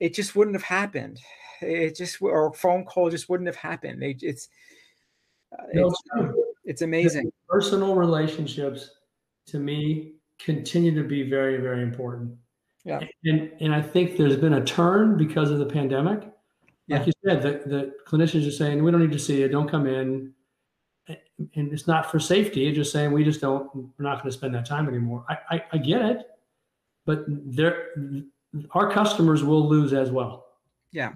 [0.00, 1.20] it just wouldn't have happened.
[1.60, 4.02] It just or phone call just wouldn't have happened.
[4.02, 4.48] It, it's
[5.52, 6.02] uh, it's,
[6.64, 7.32] it's amazing.
[7.48, 8.90] Personal relationships
[9.46, 12.36] to me continue to be very, very important.
[12.84, 13.00] Yeah.
[13.24, 16.22] And and I think there's been a turn because of the pandemic.
[16.86, 16.98] Yeah.
[16.98, 19.68] Like you said, the, the clinicians are saying, we don't need to see you, don't
[19.68, 20.32] come in.
[21.08, 22.66] And it's not for safety.
[22.68, 25.24] It's just saying we just don't, we're not going to spend that time anymore.
[25.28, 26.26] I, I, I get it,
[27.06, 27.88] but there
[28.70, 30.46] our customers will lose as well.
[30.92, 31.14] Yeah.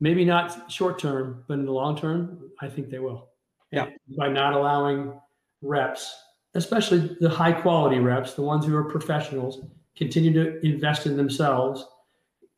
[0.00, 3.28] Maybe not short term, but in the long term, I think they will.
[3.72, 3.90] Yeah.
[4.16, 5.12] by not allowing
[5.60, 6.14] reps
[6.56, 9.60] especially the high quality reps, the ones who are professionals,
[9.96, 11.84] continue to invest in themselves.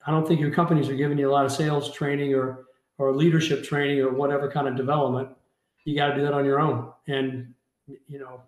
[0.06, 2.64] I don't think your companies are giving you a lot of sales training or
[2.98, 5.28] or leadership training or whatever kind of development.
[5.84, 6.92] You got to do that on your own.
[7.06, 7.54] And
[8.06, 8.42] you know,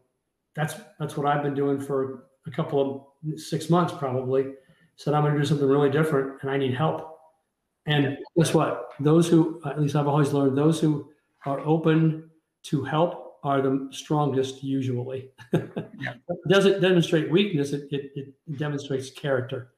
[0.55, 4.53] that's that's what I've been doing for a couple of six months probably.
[4.97, 7.18] Said I'm going to do something really different, and I need help.
[7.86, 8.91] And guess what?
[9.01, 11.09] Those who, at least I've always learned, those who
[11.47, 12.28] are open
[12.64, 15.30] to help are the strongest usually.
[15.53, 15.61] yeah.
[16.28, 19.72] It doesn't demonstrate weakness, it, it, it, demonstrates character.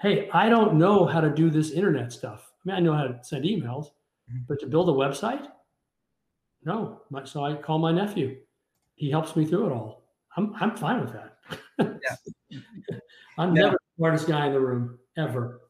[0.00, 2.52] Hey, I don't know how to do this internet stuff.
[2.52, 3.86] I mean, I know how to send emails,
[4.30, 4.38] mm-hmm.
[4.48, 5.46] but to build a website,
[6.64, 7.02] no.
[7.24, 8.36] So I call my nephew.
[8.96, 10.04] He helps me through it all.
[10.36, 11.38] I'm, I'm fine with that.
[11.78, 12.58] yeah.
[13.38, 13.62] I'm yeah.
[13.62, 15.60] never the smartest guy in the room, ever.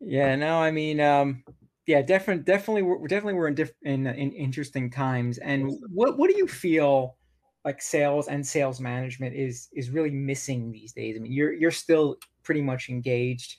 [0.00, 1.44] Yeah, no, I mean, um,
[1.86, 5.38] yeah, definitely, definitely, we're definitely we're in, diff- in in interesting times.
[5.38, 7.16] And what what do you feel
[7.64, 11.16] like sales and sales management is is really missing these days?
[11.16, 13.58] I mean, you're you're still pretty much engaged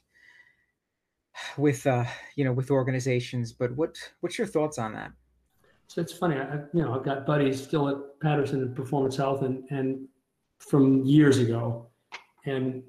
[1.57, 2.03] with uh
[2.35, 5.11] you know with organizations, but what what's your thoughts on that?
[5.87, 9.41] So it's funny, I, you know, I've got buddies still at Patterson and Performance Health,
[9.41, 10.07] and and
[10.59, 11.87] from years ago,
[12.45, 12.81] and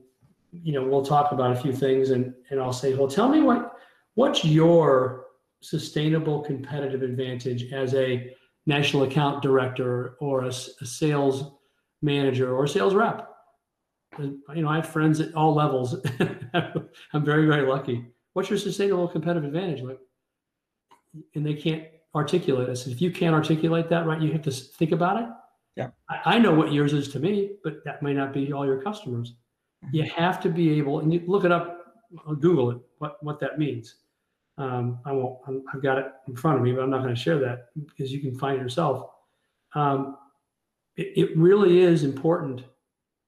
[0.52, 3.40] you know, we'll talk about a few things, and and I'll say, well, tell me
[3.40, 3.72] what
[4.14, 5.21] what's your
[5.62, 8.34] sustainable competitive advantage as a
[8.66, 11.52] national account director or a, a sales
[12.02, 13.28] manager or sales rep.
[14.18, 15.96] You know, I have friends at all levels.
[17.12, 18.04] I'm very, very lucky.
[18.34, 19.82] What's your sustainable competitive advantage?
[19.82, 19.98] Like,
[21.34, 21.84] and they can't
[22.14, 22.76] articulate it.
[22.76, 25.28] So if you can't articulate that right, you have to think about it.
[25.76, 25.88] Yeah.
[26.10, 28.82] I, I know what yours is to me, but that may not be all your
[28.82, 29.34] customers.
[29.84, 29.96] Mm-hmm.
[29.96, 31.78] You have to be able, and you look it up,
[32.40, 33.96] Google it, what, what that means.
[34.58, 37.14] Um, I won't, i have got it in front of me, but I'm not going
[37.14, 39.08] to share that because you can find it yourself.
[39.74, 40.18] Um,
[40.96, 42.64] it, it really is important.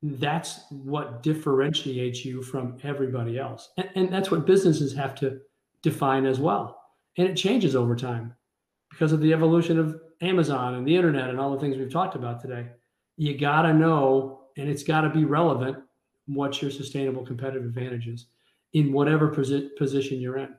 [0.03, 3.71] That's what differentiates you from everybody else.
[3.79, 5.41] And, and that's what businesses have to
[5.83, 6.81] define as well.
[7.17, 8.35] And it changes over time
[8.91, 12.17] because of the evolution of Amazon and the internet and all the things we've talked
[12.17, 12.67] about today.
[13.17, 15.79] You got to know, and it's got to be relevant,
[16.27, 18.27] what your sustainable competitive advantage is
[18.73, 20.55] in whatever posi- position you're in.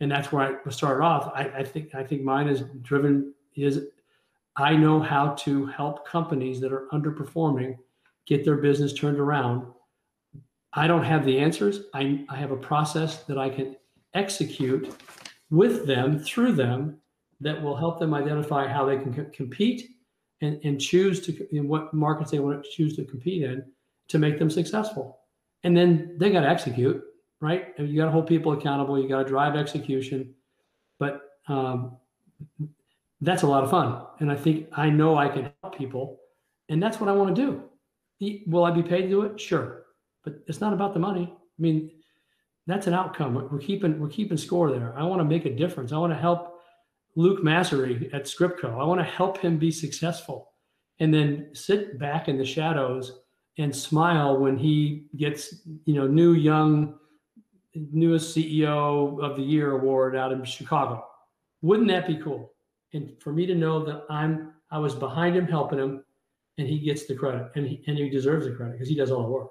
[0.00, 1.32] And that's where I started off.
[1.34, 3.86] I, I think I think mine is driven is
[4.56, 7.76] I know how to help companies that are underperforming
[8.26, 9.66] get their business turned around.
[10.72, 11.84] I don't have the answers.
[11.94, 13.76] I, I have a process that I can
[14.14, 14.96] execute
[15.50, 16.98] with them, through them,
[17.40, 19.90] that will help them identify how they can compete
[20.40, 23.64] and, and choose to in what markets they want to choose to compete in
[24.08, 25.20] to make them successful.
[25.62, 27.02] And then they got to execute,
[27.44, 27.74] right?
[27.78, 28.98] You got to hold people accountable.
[28.98, 30.34] You got to drive execution.
[30.98, 31.96] But um,
[33.20, 34.02] that's a lot of fun.
[34.20, 36.20] And I think I know I can help people.
[36.68, 38.42] And that's what I want to do.
[38.46, 39.40] Will I be paid to do it?
[39.40, 39.84] Sure.
[40.24, 41.30] But it's not about the money.
[41.32, 41.90] I mean,
[42.66, 43.34] that's an outcome.
[43.34, 44.94] We're keeping we're keeping score there.
[44.98, 45.92] I want to make a difference.
[45.92, 46.54] I want to help
[47.16, 48.80] Luke Massery at Scriptco.
[48.80, 50.50] I want to help him be successful.
[51.00, 53.20] And then sit back in the shadows
[53.58, 56.98] and smile when he gets, you know, new young
[57.74, 61.06] newest CEO of the year award out in Chicago.
[61.62, 62.54] Wouldn't that be cool?
[62.94, 66.04] and for me to know that I'm I was behind him helping him
[66.56, 69.10] and he gets the credit and he, and he deserves the credit because he does
[69.10, 69.50] all the work.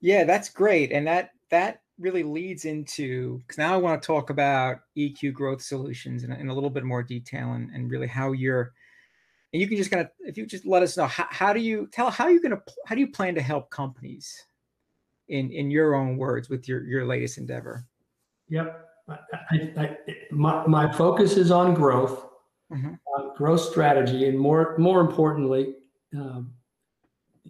[0.00, 0.90] Yeah, that's great.
[0.92, 5.62] And that that really leads into because now I want to talk about EQ growth
[5.62, 8.72] solutions in, in a little bit more detail and, and really how you're
[9.52, 11.60] and you can just kind of if you just let us know how, how do
[11.60, 14.46] you tell how you going to how do you plan to help companies
[15.30, 17.84] in in your own words with your your latest endeavor
[18.48, 18.90] yep
[19.50, 19.96] I, I,
[20.30, 22.24] my, my focus is on growth,
[22.72, 22.94] mm-hmm.
[23.16, 25.74] uh, growth strategy, and more more importantly,
[26.14, 26.52] um,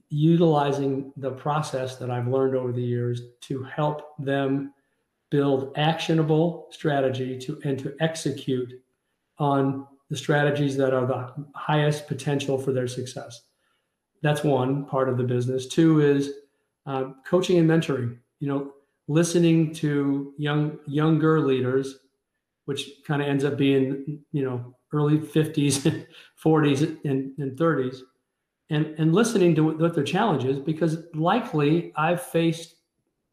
[0.09, 4.73] utilizing the process that I've learned over the years to help them
[5.31, 8.73] build actionable strategy to and to execute
[9.39, 13.43] on the strategies that are the highest potential for their success.
[14.23, 15.67] That's one part of the business.
[15.67, 16.33] Two is
[16.87, 18.19] uh, coaching and mentoring.
[18.41, 18.73] You know,
[19.09, 21.99] listening to young younger leaders,
[22.65, 26.07] which kind of ends up being you know early 50s,
[26.45, 27.99] 40s, and, and 30s,
[28.71, 32.77] and and listening to what their challenges because likely I've faced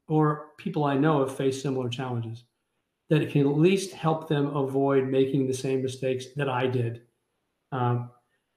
[0.07, 2.45] or people I know have faced similar challenges
[3.09, 7.03] that it can at least help them avoid making the same mistakes that I did.
[7.71, 8.11] Um,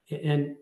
[0.09, 0.55] and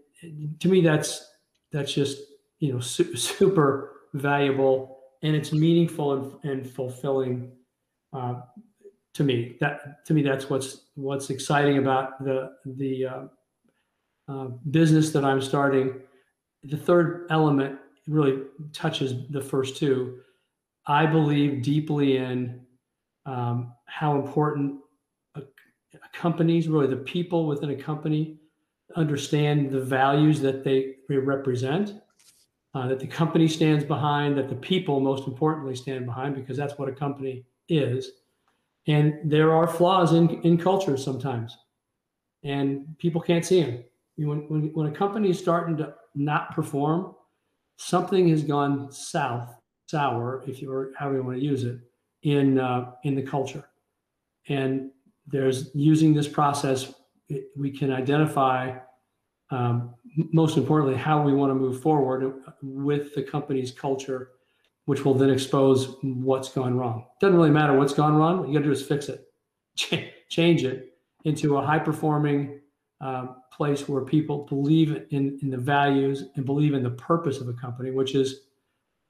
[0.59, 1.27] to me, that's
[1.71, 2.19] that's just
[2.59, 7.51] you know su- super valuable and it's meaningful and, and fulfilling
[8.13, 8.41] uh,
[9.13, 9.57] to me.
[9.59, 13.23] That to me, that's what's what's exciting about the the uh,
[14.27, 16.01] uh, business that I'm starting.
[16.63, 18.43] The third element really
[18.73, 20.19] touches the first two.
[20.87, 22.61] I believe deeply in
[23.25, 24.79] um, how important
[25.35, 25.41] a,
[26.13, 28.39] companies, really the people within a company,
[28.95, 32.01] understand the values that they represent
[32.73, 36.77] uh, that the company stands behind, that the people, most importantly, stand behind, because that's
[36.77, 38.11] what a company is.
[38.87, 41.57] And there are flaws in, in culture sometimes,
[42.43, 43.83] and people can't see them.
[44.17, 47.15] When, when, when a company is starting to not perform,
[47.77, 49.55] something has gone south,
[49.87, 51.79] sour, if you're however you want to use it,
[52.23, 53.65] in uh, in the culture.
[54.47, 54.91] And
[55.27, 56.93] there's using this process,
[57.29, 58.77] it, we can identify
[59.51, 59.95] um,
[60.31, 64.31] most importantly, how we want to move forward with the company's culture,
[64.85, 67.05] which will then expose what's gone wrong.
[67.21, 68.39] Doesn't really matter what's gone wrong.
[68.39, 69.27] What you got to do is fix it,
[69.75, 70.93] Ch- change it
[71.25, 72.59] into a high performing
[73.01, 77.47] uh, place where people believe in, in the values and believe in the purpose of
[77.47, 78.41] a company, which is,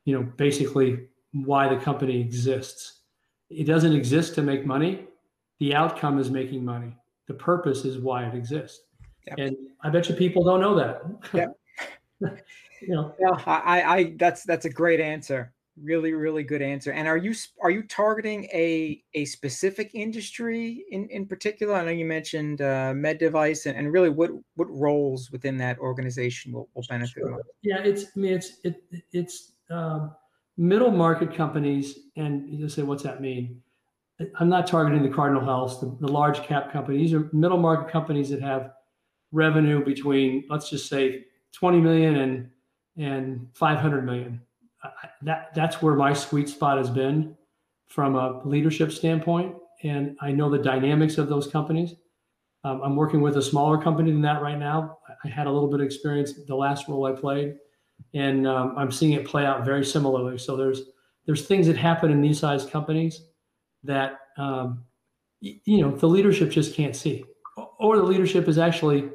[0.05, 3.01] you know, basically why the company exists.
[3.49, 5.05] It doesn't exist to make money.
[5.59, 6.95] The outcome is making money.
[7.27, 8.81] The purpose is why it exists.
[9.27, 9.37] Yep.
[9.37, 11.01] And I bet you people don't know that.
[11.33, 11.47] Yeah.
[12.81, 13.13] you know.
[13.19, 15.53] Yeah, I, I, that's that's a great answer.
[15.81, 16.91] Really, really good answer.
[16.91, 21.75] And are you are you targeting a a specific industry in in particular?
[21.75, 25.79] I know you mentioned uh, med device, and, and really, what what roles within that
[25.79, 27.23] organization will, will benefit?
[27.25, 27.41] Sure.
[27.61, 28.83] Yeah, it's I mean it's it
[29.13, 30.11] it's um,
[30.57, 33.61] middle market companies, and you say, what's that mean?
[34.37, 37.11] I'm not targeting the Cardinal Health, the, the large cap companies.
[37.11, 38.73] These are middle market companies that have
[39.31, 42.49] revenue between let's just say 20 million and
[42.97, 44.41] and 500 million
[45.21, 47.35] that that's where my sweet spot has been
[47.87, 51.95] from a leadership standpoint, and I know the dynamics of those companies.
[52.63, 54.99] Um, I'm working with a smaller company than that right now.
[55.23, 57.55] I had a little bit of experience the last role I played,
[58.13, 60.37] and um, I'm seeing it play out very similarly.
[60.37, 60.81] So there's
[61.25, 63.23] there's things that happen in these size companies
[63.83, 64.83] that um,
[65.41, 67.25] you know the leadership just can't see,
[67.79, 69.09] or the leadership is actually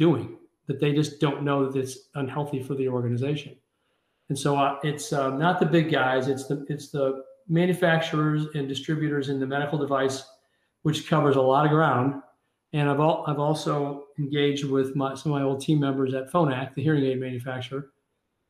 [0.00, 3.54] doing that they just don't know that it's unhealthy for the organization.
[4.30, 8.68] And so uh, it's uh, not the big guys; it's the it's the manufacturers and
[8.68, 10.24] distributors in the medical device,
[10.82, 12.22] which covers a lot of ground.
[12.72, 16.30] And I've al- I've also engaged with my, some of my old team members at
[16.32, 17.90] Phonak, the hearing aid manufacturer,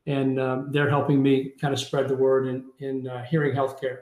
[0.06, 3.97] and um, they're helping me kind of spread the word in in uh, hearing healthcare,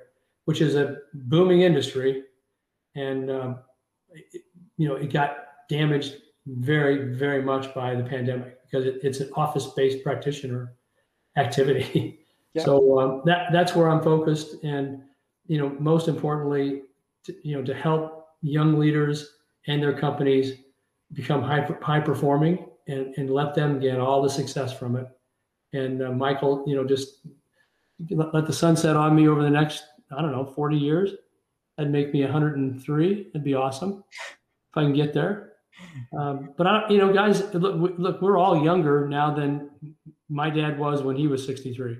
[0.46, 2.24] which is a booming industry,
[2.96, 3.60] and um,
[4.10, 4.42] it,
[4.76, 5.36] you know it got
[5.68, 6.16] damaged
[6.48, 10.72] very very much by the pandemic because it, it's an office based practitioner
[11.36, 12.20] activity.
[12.54, 12.64] Yep.
[12.64, 15.02] So um, that that's where I'm focused, and
[15.48, 16.82] you know, most importantly,
[17.24, 19.34] to, you know, to help young leaders
[19.66, 20.54] and their companies
[21.12, 25.06] become high high performing and and let them get all the success from it.
[25.74, 27.26] And uh, Michael, you know, just
[28.10, 31.10] let, let the sun set on me over the next I don't know 40 years.
[31.76, 33.26] That'd make me 103.
[33.28, 35.47] It'd be awesome if I can get there.
[36.18, 39.70] Um, but I, you know, guys, look, look, we're all younger now than
[40.28, 41.98] my dad was when he was 63.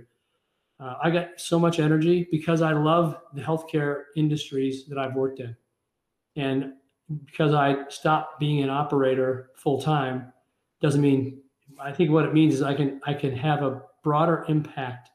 [0.80, 5.40] Uh, I got so much energy because I love the healthcare industries that I've worked
[5.40, 5.56] in.
[6.36, 6.74] And
[7.24, 10.32] because I stopped being an operator full time
[10.80, 11.40] doesn't mean
[11.80, 15.10] I think what it means is I can I can have a broader impact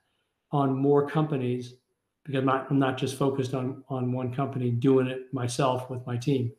[0.51, 1.75] on more companies
[2.23, 6.05] because I'm not, I'm not just focused on on one company doing it myself with
[6.05, 6.51] my team.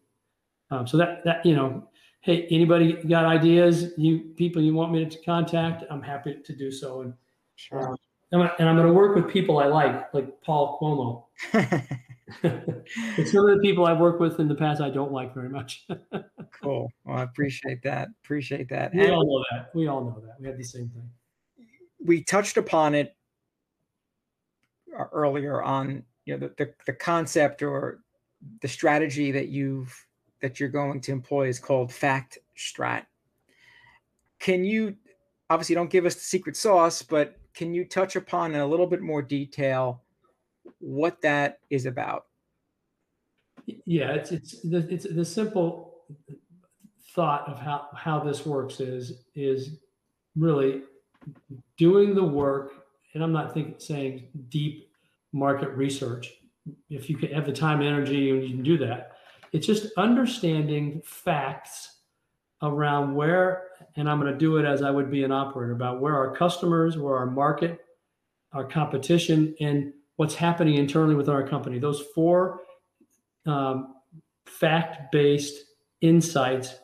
[0.70, 1.88] Um, so that that you know,
[2.24, 3.92] hey, anybody got ideas?
[3.98, 5.84] You people you want me to contact?
[5.90, 7.02] I'm happy to do so.
[7.02, 7.12] And
[7.56, 7.90] sure.
[8.32, 11.24] Um, and I'm going to work with people I like, like Paul Cuomo.
[12.42, 15.50] and some of the people I've worked with in the past I don't like very
[15.50, 15.86] much.
[16.62, 16.90] cool.
[17.04, 18.08] Well, I appreciate that.
[18.24, 18.94] Appreciate that.
[18.94, 19.70] We and all know that.
[19.74, 20.40] We all know that.
[20.40, 21.10] We have the same thing.
[22.02, 23.14] We touched upon it
[25.12, 28.00] earlier on, you know, the, the, the concept or
[28.62, 29.94] the strategy that you've
[30.44, 33.06] that you're going to employ is called fact strat.
[34.38, 34.94] Can you
[35.48, 38.86] obviously don't give us the secret sauce, but can you touch upon in a little
[38.86, 40.02] bit more detail
[40.80, 42.26] what that is about?
[43.86, 46.02] Yeah, it's it's the, it's the simple
[47.14, 49.78] thought of how how this works is is
[50.36, 50.82] really
[51.78, 52.84] doing the work,
[53.14, 54.90] and I'm not thinking saying deep
[55.32, 56.34] market research.
[56.90, 59.13] If you can have the time and energy, and you can do that,
[59.54, 61.98] it's just understanding facts
[62.60, 66.00] around where and I'm going to do it as I would be an operator about
[66.00, 67.78] where our customers, where our market,
[68.52, 71.78] our competition, and what's happening internally with our company.
[71.78, 72.62] Those four
[73.46, 73.94] um,
[74.46, 75.64] fact based
[76.00, 76.74] insights,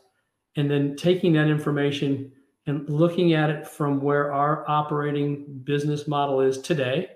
[0.56, 2.30] and then taking that information
[2.66, 7.08] and looking at it from where our operating business model is today.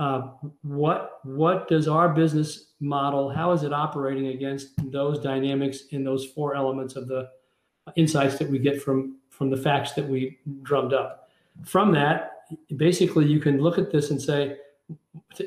[0.00, 0.30] Uh,
[0.62, 3.28] what what does our business model?
[3.28, 7.28] How is it operating against those dynamics in those four elements of the
[7.96, 11.30] insights that we get from from the facts that we drummed up.
[11.64, 12.42] From that,
[12.76, 14.56] basically, you can look at this and say,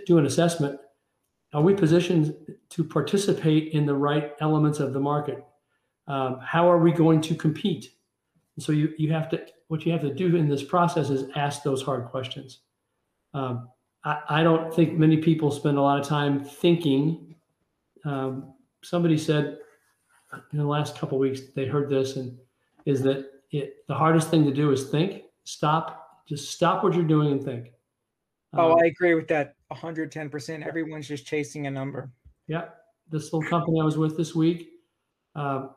[0.05, 0.79] do an assessment.
[1.53, 2.35] Are we positioned
[2.69, 5.45] to participate in the right elements of the market?
[6.07, 7.91] Um, how are we going to compete?
[8.59, 11.63] so you you have to what you have to do in this process is ask
[11.63, 12.59] those hard questions.
[13.33, 13.69] Um,
[14.03, 17.35] I, I, don't think many people spend a lot of time thinking.
[18.05, 18.53] Um,
[18.83, 19.57] somebody said
[20.51, 22.37] in the last couple weeks they heard this and
[22.85, 27.03] is that it the hardest thing to do is think stop just stop what you're
[27.03, 27.71] doing and think.
[28.53, 32.11] Oh um, i agree with that 110% everyone's just chasing a number.
[32.47, 32.65] Yeah
[33.09, 34.69] this little company i was with this week
[35.35, 35.67] uh,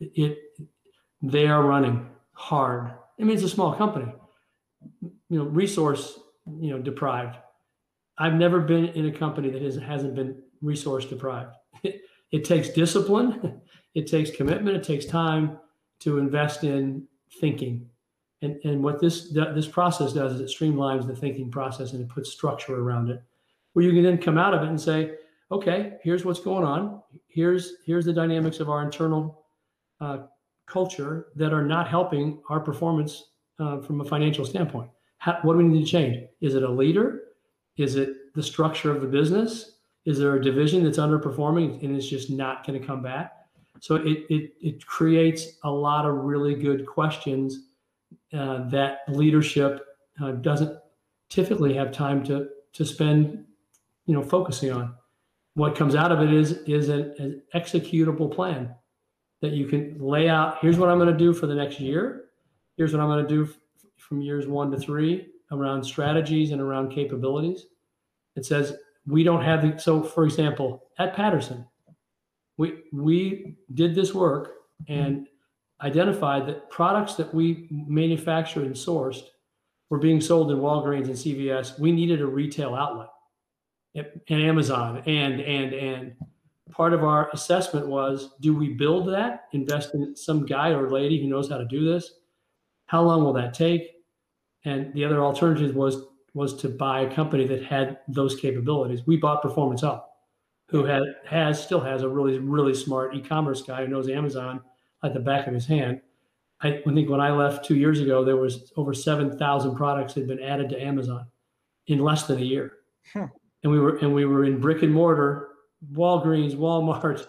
[0.00, 0.38] it
[1.22, 2.92] they are running hard.
[3.18, 4.12] I mean it's a small company.
[5.02, 6.18] You know resource
[6.60, 7.36] you know deprived
[8.18, 11.54] i've never been in a company that has, hasn't been resource deprived
[12.32, 13.60] it takes discipline
[13.96, 15.58] it takes commitment, it takes time
[16.00, 17.08] to invest in
[17.40, 17.88] thinking.
[18.42, 22.08] And, and what this this process does is it streamlines the thinking process and it
[22.10, 23.22] puts structure around it,
[23.72, 25.14] where you can then come out of it and say,
[25.50, 27.00] okay, here's what's going on.
[27.26, 29.46] Here's here's the dynamics of our internal
[30.02, 30.18] uh,
[30.66, 34.90] culture that are not helping our performance uh, from a financial standpoint.
[35.16, 36.18] How, what do we need to change?
[36.42, 37.22] Is it a leader?
[37.76, 39.72] Is it the structure of the business?
[40.04, 43.32] Is there a division that's underperforming and it's just not going to come back?
[43.80, 47.68] So it, it, it creates a lot of really good questions
[48.32, 49.84] uh, that leadership
[50.22, 50.78] uh, doesn't
[51.28, 53.44] typically have time to to spend,
[54.04, 54.94] you know, focusing on.
[55.54, 58.74] What comes out of it is is an, an executable plan
[59.40, 60.58] that you can lay out.
[60.60, 62.26] Here's what I'm going to do for the next year.
[62.76, 63.56] Here's what I'm going to do f-
[63.96, 67.66] from years one to three around strategies and around capabilities.
[68.34, 71.66] It says we don't have the so for example at Patterson,
[72.56, 74.52] we we did this work
[74.88, 75.28] and
[75.82, 79.22] identified that products that we manufactured and sourced
[79.90, 81.78] were being sold in Walgreens and CVS.
[81.78, 83.08] We needed a retail outlet
[83.96, 86.12] and Amazon and and and
[86.70, 91.20] part of our assessment was do we build that invest in some guy or lady
[91.20, 92.12] who knows how to do this
[92.86, 93.92] how long will that take
[94.66, 96.02] and the other alternative was
[96.34, 99.06] was to buy a company that had those capabilities.
[99.06, 100.18] We bought Performance Up,
[100.68, 104.60] who had has still has a really really smart e-commerce guy who knows Amazon
[105.02, 106.02] at the back of his hand.
[106.60, 110.26] I think when I left two years ago, there was over seven thousand products had
[110.26, 111.26] been added to Amazon
[111.86, 112.72] in less than a year,
[113.12, 113.28] huh.
[113.62, 115.50] and we were and we were in brick and mortar,
[115.92, 117.26] Walgreens, Walmart,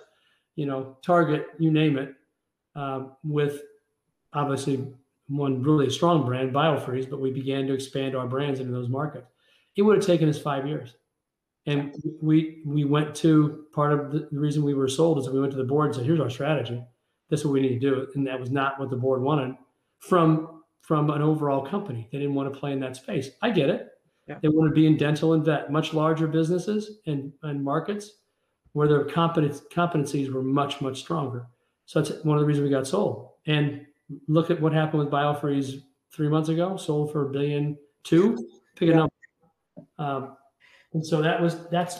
[0.56, 2.16] you know, Target, you name it,
[2.76, 3.62] um, with
[4.34, 4.88] obviously
[5.28, 9.30] one really strong brand, Biofreeze, but we began to expand our brands into those markets.
[9.76, 10.96] It would have taken us five years.
[11.66, 15.42] And we we went to part of the reason we were sold is that we
[15.42, 16.82] went to the board and said, here's our strategy.
[17.30, 18.08] This is what we need to do.
[18.16, 19.56] And that was not what the board wanted
[20.00, 22.08] from from an overall company.
[22.12, 23.32] They didn't want to play in that space.
[23.42, 23.90] I get it.
[24.28, 24.40] Yeah.
[24.42, 28.12] They want to be in dental and vet, much larger businesses and, and markets
[28.72, 31.48] where their competence, competencies were much, much stronger.
[31.86, 33.32] So that's one of the reasons we got sold.
[33.48, 33.86] And
[34.28, 35.82] look at what happened with Biofreeze
[36.14, 38.38] three months ago, sold for a billion two.
[38.76, 39.14] Pick a number.
[39.98, 40.38] Um,
[40.94, 42.00] and so that was that's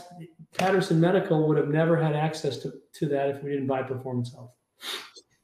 [0.58, 4.34] Patterson Medical would have never had access to, to that if we didn't buy Performance
[4.34, 4.52] Health.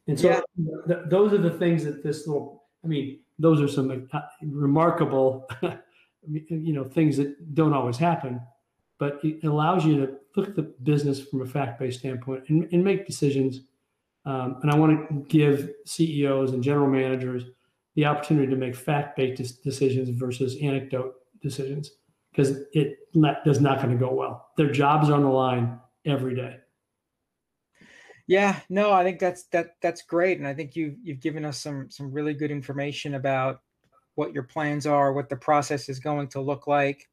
[0.07, 0.41] And so yeah.
[0.87, 5.49] th- those are the things that this little, I mean, those are some uh, remarkable,
[6.29, 8.41] you know, things that don't always happen,
[8.99, 12.83] but it allows you to look at the business from a fact-based standpoint and, and
[12.83, 13.61] make decisions
[14.25, 17.43] um, and I want to give CEOs and general managers
[17.95, 21.91] the opportunity to make fact-based decisions versus anecdote decisions
[22.31, 24.49] because it does not going to go well.
[24.57, 26.57] Their jobs are on the line every day.
[28.25, 31.59] Yeah, no, I think that's that that's great, and I think you you've given us
[31.59, 33.61] some some really good information about
[34.15, 37.09] what your plans are, what the process is going to look like,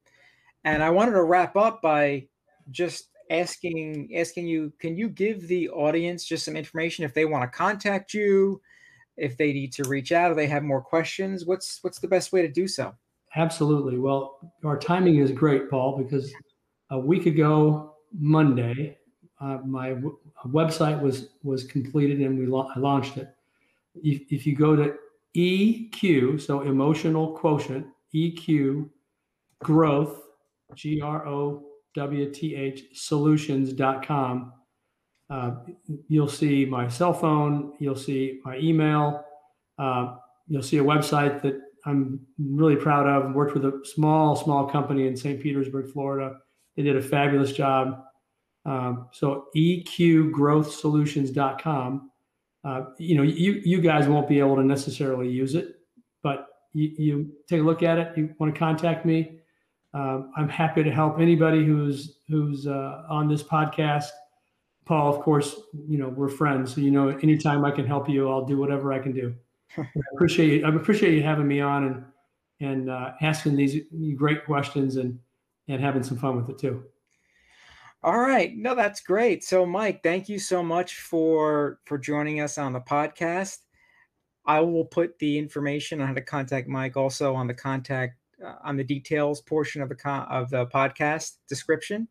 [0.63, 2.29] and I wanted to wrap up by
[2.71, 7.51] just asking asking you can you give the audience just some information if they want
[7.51, 8.61] to contact you
[9.17, 11.47] if they need to reach out or they have more questions?
[11.47, 12.95] What's what's the best way to do so?
[13.37, 13.99] Absolutely.
[13.99, 16.33] Well our timing is great paul because
[16.91, 18.99] a week ago monday
[19.41, 23.29] uh, my w- website was was completed and we la- launched it.
[24.03, 24.95] If, if you go to
[25.37, 28.89] eq so emotional quotient eq
[29.63, 30.23] growth
[30.75, 34.53] g-r-o wthsolutions.com.
[35.29, 35.55] Uh,
[36.09, 39.23] you'll see my cell phone, you'll see my email,
[39.79, 40.17] uh,
[40.49, 43.35] you'll see a website that I'm really proud of.
[43.35, 45.41] Worked with a small, small company in St.
[45.41, 46.37] Petersburg, Florida.
[46.77, 48.03] They did a fabulous job.
[48.67, 52.11] Um, so eqgrowthsolutions.com.
[52.63, 55.77] Uh, you know, you you guys won't be able to necessarily use it,
[56.23, 58.13] but you, you take a look at it.
[58.19, 59.40] You want to contact me
[59.93, 64.09] um, I'm happy to help anybody who's who's uh, on this podcast.
[64.85, 68.29] Paul, of course, you know we're friends, so you know anytime I can help you,
[68.29, 69.35] I'll do whatever I can do.
[69.79, 69.85] I
[70.15, 70.67] appreciate you.
[70.67, 72.05] I appreciate you having me on and
[72.61, 73.83] and uh, asking these
[74.17, 75.19] great questions and
[75.69, 76.85] and having some fun with it too.
[78.03, 79.45] All right, no, that's great.
[79.45, 83.59] So, Mike, thank you so much for for joining us on the podcast.
[84.47, 88.55] I will put the information on how to contact Mike also on the contact uh,
[88.65, 92.09] on the details portion of the con- of the podcast description,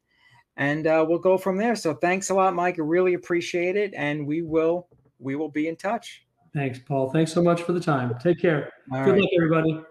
[0.57, 1.75] and uh, we'll go from there.
[1.75, 2.79] So thanks a lot, Mike.
[2.79, 4.87] I really appreciate it, and we will
[5.19, 6.25] we will be in touch.
[6.53, 7.11] Thanks, Paul.
[7.11, 8.15] Thanks so much for the time.
[8.21, 8.71] Take care.
[8.91, 9.21] All Good right.
[9.21, 9.85] luck, everybody.